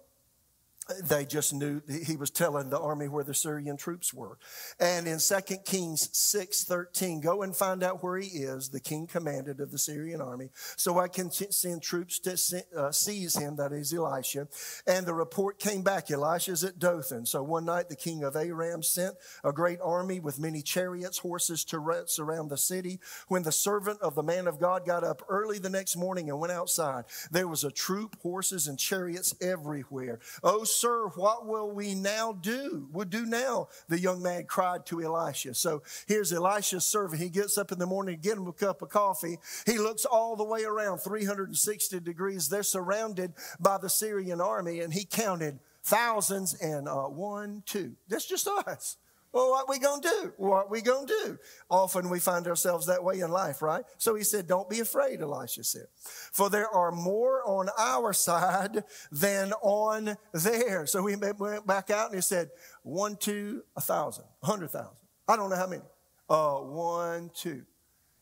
[1.04, 4.38] they just knew he was telling the army where the Syrian troops were.
[4.80, 9.06] And in 2 Kings 6 13, go and find out where he is, the king
[9.06, 13.72] commanded of the Syrian army, so I can send troops to uh, seize him, that
[13.72, 14.48] is Elisha.
[14.86, 17.26] And the report came back Elisha's at Dothan.
[17.26, 21.64] So one night the king of Aram sent a great army with many chariots, horses
[21.66, 23.00] to surround the city.
[23.28, 26.40] When the servant of the man of God got up early the next morning and
[26.40, 30.20] went outside, there was a troop, horses, and chariots everywhere.
[30.42, 32.88] Oh, Sir, what will we now do?
[32.92, 35.54] We'll do now, the young man cried to Elisha.
[35.54, 37.20] So here's Elisha's servant.
[37.20, 39.38] He gets up in the morning get him a cup of coffee.
[39.66, 42.48] He looks all the way around 360 degrees.
[42.48, 47.96] They're surrounded by the Syrian army, and he counted thousands and uh, one, two.
[48.08, 48.96] That's just us.
[49.32, 50.32] Well, what we gonna do?
[50.38, 51.38] What we gonna do?
[51.70, 53.84] Often we find ourselves that way in life, right?
[53.98, 55.86] So he said, Don't be afraid, Elisha said.
[56.32, 60.92] For there are more on our side than on theirs.
[60.92, 62.50] So we went back out and he said,
[62.82, 64.96] One, two, a thousand, a hundred thousand.
[65.28, 65.82] I don't know how many.
[66.28, 67.62] Uh, one, two.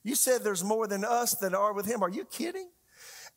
[0.03, 2.03] You said there's more than us that are with him.
[2.03, 2.69] Are you kidding?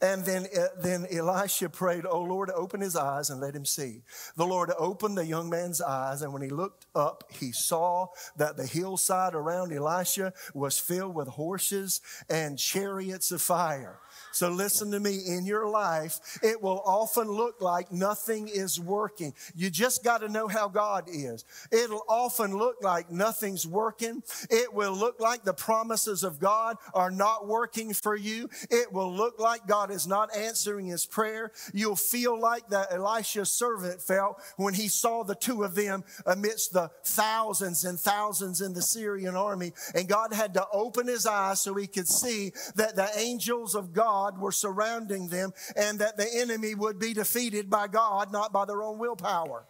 [0.02, 4.02] And then, uh, then Elisha prayed, Oh Lord, open his eyes and let him see.
[4.38, 8.56] The Lord opened the young man's eyes, and when he looked up, he saw that
[8.56, 14.00] the hillside around Elisha was filled with horses and chariots of fire.
[14.32, 15.20] So listen to me.
[15.28, 19.34] In your life, it will often look like nothing is working.
[19.56, 21.46] You just got to know how God is.
[21.72, 24.24] It'll often look like nothing's working.
[24.50, 28.50] It will look like the promises of God are not working for you.
[28.70, 31.52] It will look like God is not answering his prayer.
[31.74, 36.74] You'll feel like that Elisha's servant felt when he saw the two of them amidst
[36.74, 39.74] the thousands and thousands in the Syrian army.
[39.96, 43.94] And God had to open his eyes so he could see that the angels of
[43.94, 48.52] God God were surrounding them and that the enemy would be defeated by God, not
[48.52, 49.64] by their own willpower.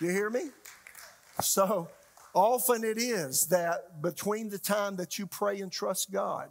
[0.00, 0.50] You hear me?
[1.42, 1.88] So
[2.32, 6.48] often it is that between the time that you pray and trust God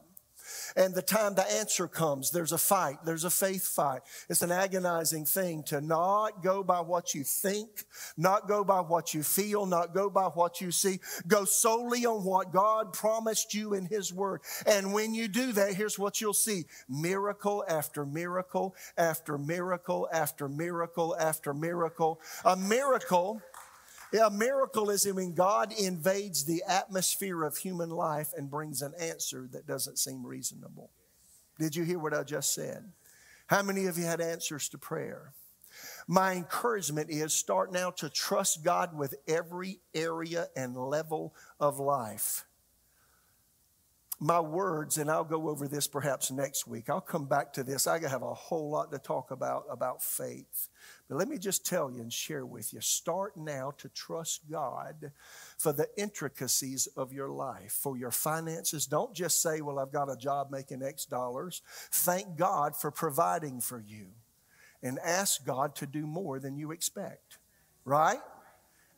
[0.75, 4.01] and the time the answer comes, there's a fight, there's a faith fight.
[4.29, 7.85] It's an agonizing thing to not go by what you think,
[8.17, 10.99] not go by what you feel, not go by what you see.
[11.27, 14.41] Go solely on what God promised you in His Word.
[14.65, 20.47] And when you do that, here's what you'll see miracle after miracle after miracle after
[20.47, 22.21] miracle after miracle.
[22.45, 23.41] A miracle
[24.13, 29.47] a miracle is when God invades the atmosphere of human life and brings an answer
[29.51, 30.89] that doesn't seem reasonable.
[31.59, 32.91] Did you hear what I just said?
[33.47, 35.33] How many of you had answers to prayer?
[36.07, 42.45] My encouragement is start now to trust God with every area and level of life.
[44.21, 46.89] My words, and I'll go over this perhaps next week.
[46.89, 47.87] I'll come back to this.
[47.87, 50.67] I have a whole lot to talk about about faith.
[51.07, 55.13] But let me just tell you and share with you start now to trust God
[55.57, 58.85] for the intricacies of your life, for your finances.
[58.87, 61.61] Don't just say, Well, I've got a job making X dollars.
[61.89, 64.07] Thank God for providing for you
[64.83, 67.37] and ask God to do more than you expect,
[67.85, 68.19] right?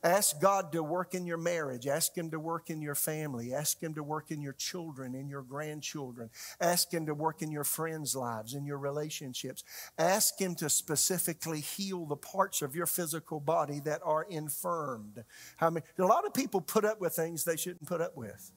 [0.03, 1.85] Ask God to work in your marriage.
[1.85, 3.53] Ask Him to work in your family.
[3.53, 6.31] Ask Him to work in your children, in your grandchildren.
[6.59, 9.63] Ask Him to work in your friends' lives, in your relationships.
[9.99, 15.23] Ask Him to specifically heal the parts of your physical body that are infirmed.
[15.57, 18.51] How many, a lot of people put up with things they shouldn't put up with.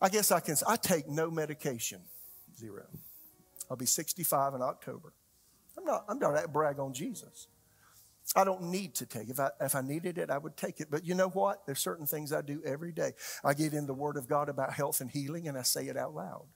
[0.00, 2.00] I guess I can I take no medication,
[2.58, 2.84] zero.
[3.70, 5.12] I'll be 65 in October.
[5.76, 7.48] I'm not, I'm not to brag on Jesus.
[8.34, 9.28] I don't need to take.
[9.28, 10.88] If I if I needed it, I would take it.
[10.90, 11.64] But you know what?
[11.66, 13.12] There's certain things I do every day.
[13.44, 15.96] I get in the Word of God about health and healing, and I say it
[15.96, 16.46] out loud.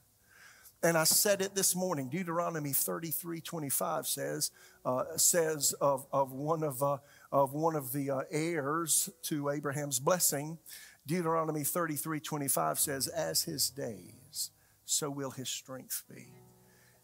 [0.83, 2.09] And I said it this morning.
[2.09, 4.51] Deuteronomy 33, 25 says
[4.83, 6.97] uh, says of, of one of uh,
[7.31, 10.57] of one of the uh, heirs to Abraham's blessing.
[11.05, 14.51] Deuteronomy 33, 25 says, "As his days,
[14.83, 16.50] so will his strength be."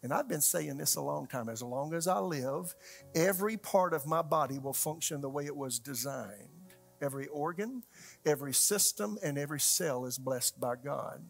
[0.02, 1.48] And I've been saying this a long time.
[1.48, 2.74] As long as I live,
[3.14, 6.48] every part of my body will function the way it was designed.
[7.00, 7.84] Every organ,
[8.26, 11.24] every system, and every cell is blessed by God.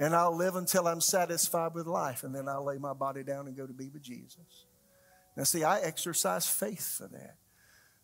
[0.00, 3.46] And I'll live until I'm satisfied with life, and then I'll lay my body down
[3.46, 4.66] and go to be with Jesus.
[5.36, 7.36] Now, see, I exercise faith for that.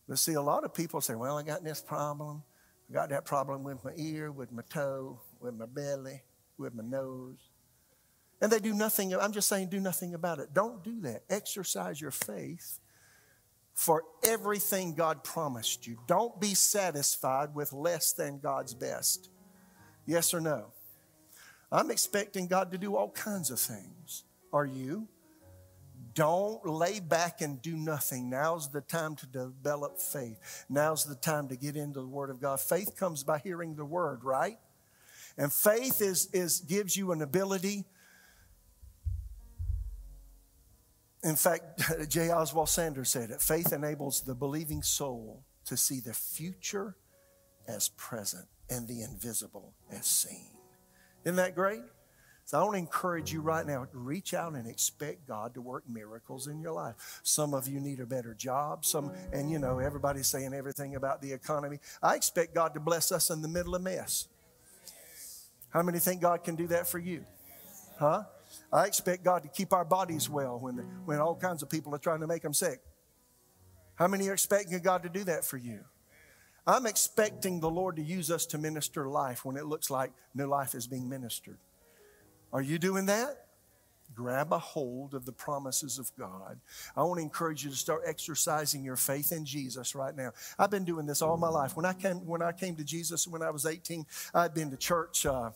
[0.08, 2.42] But see, a lot of people say, well, I got this problem.
[2.88, 6.22] I got that problem with my ear, with my toe, with my belly,
[6.56, 7.47] with my nose.
[8.40, 10.54] And they do nothing, I'm just saying, do nothing about it.
[10.54, 11.24] Don't do that.
[11.28, 12.78] Exercise your faith
[13.74, 15.98] for everything God promised you.
[16.06, 19.30] Don't be satisfied with less than God's best.
[20.06, 20.66] Yes or no?
[21.70, 24.24] I'm expecting God to do all kinds of things.
[24.52, 25.08] Are you?
[26.14, 28.28] Don't lay back and do nothing.
[28.30, 30.64] Now's the time to develop faith.
[30.68, 32.60] Now's the time to get into the Word of God.
[32.60, 34.58] Faith comes by hearing the Word, right?
[35.36, 37.84] And faith is, is gives you an ability.
[41.22, 42.30] In fact, J.
[42.30, 46.96] Oswald Sanders said it faith enables the believing soul to see the future
[47.66, 50.56] as present and the invisible as seen.
[51.24, 51.82] Isn't that great?
[52.44, 55.60] So I want to encourage you right now to reach out and expect God to
[55.60, 57.20] work miracles in your life.
[57.22, 58.86] Some of you need a better job.
[58.86, 61.78] Some, and you know, everybody's saying everything about the economy.
[62.02, 64.28] I expect God to bless us in the middle of mess.
[65.68, 67.26] How many think God can do that for you?
[67.98, 68.22] Huh?
[68.72, 71.98] I expect God to keep our bodies well when, when all kinds of people are
[71.98, 72.80] trying to make them sick.
[73.94, 75.80] How many are expecting God to do that for you?
[76.66, 80.46] I'm expecting the Lord to use us to minister life when it looks like no
[80.46, 81.56] life is being ministered.
[82.52, 83.46] Are you doing that?
[84.14, 86.60] Grab a hold of the promises of God.
[86.96, 90.32] I want to encourage you to start exercising your faith in Jesus right now.
[90.58, 91.76] I've been doing this all my life.
[91.76, 94.76] When I came, when I came to Jesus when I was 18, I'd been to
[94.76, 95.50] church uh,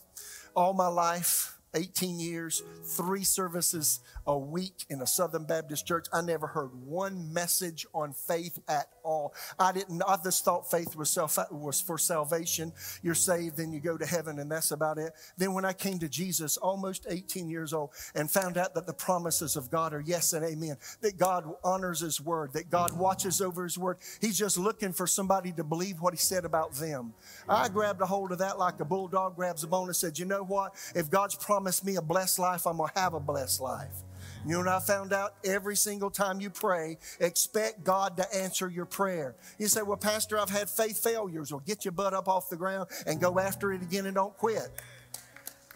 [0.54, 1.58] all my life.
[1.74, 6.06] 18 years, three services a week in a Southern Baptist church.
[6.12, 9.34] I never heard one message on faith at all.
[9.58, 12.72] I didn't, I just thought faith was, self, was for salvation.
[13.02, 15.12] You're saved, then you go to heaven, and that's about it.
[15.36, 18.92] Then when I came to Jesus, almost 18 years old, and found out that the
[18.92, 23.40] promises of God are yes and amen, that God honors His word, that God watches
[23.40, 27.14] over His word, He's just looking for somebody to believe what He said about them.
[27.48, 30.24] I grabbed a hold of that like a bulldog grabs a bone and said, You
[30.24, 30.74] know what?
[30.94, 34.02] If God's promised me a blessed life, I'm going to have a blessed life.
[34.44, 35.36] You know what I found out?
[35.44, 39.36] Every single time you pray, expect God to answer your prayer.
[39.60, 41.52] You say, Well, Pastor, I've had faith failures.
[41.52, 44.36] Well, get your butt up off the ground and go after it again and don't
[44.36, 44.72] quit.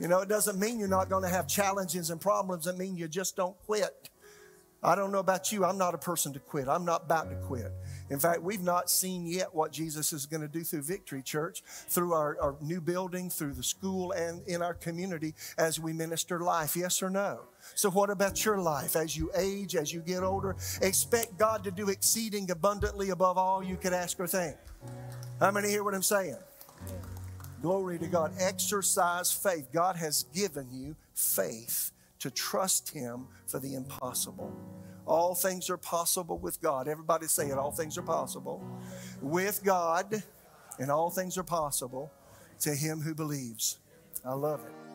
[0.01, 2.66] You know, it doesn't mean you're not going to have challenges and problems.
[2.66, 4.11] It means you just don't quit.
[4.82, 5.64] I don't know about you.
[5.64, 6.66] I'm not a person to quit.
[6.66, 7.70] I'm not about to quit.
[8.09, 11.63] In fact, we've not seen yet what Jesus is going to do through Victory Church,
[11.89, 16.41] through our, our new building, through the school, and in our community as we minister
[16.41, 16.77] life.
[16.77, 17.41] Yes or no?
[17.75, 18.95] So, what about your life?
[18.95, 23.63] As you age, as you get older, expect God to do exceeding abundantly above all
[23.63, 24.57] you could ask or think.
[25.41, 26.39] How many hear what I'm saying?
[27.61, 28.33] Glory to God.
[28.39, 29.69] Exercise faith.
[29.73, 31.91] God has given you faith
[32.21, 34.55] to trust Him for the impossible.
[35.07, 36.89] All things are possible with God.
[36.89, 37.59] Everybody say it.
[37.59, 38.61] All things are possible
[39.23, 40.23] with God,
[40.79, 42.13] and all things are possible
[42.61, 43.79] to him who believes.
[44.25, 44.86] I love it.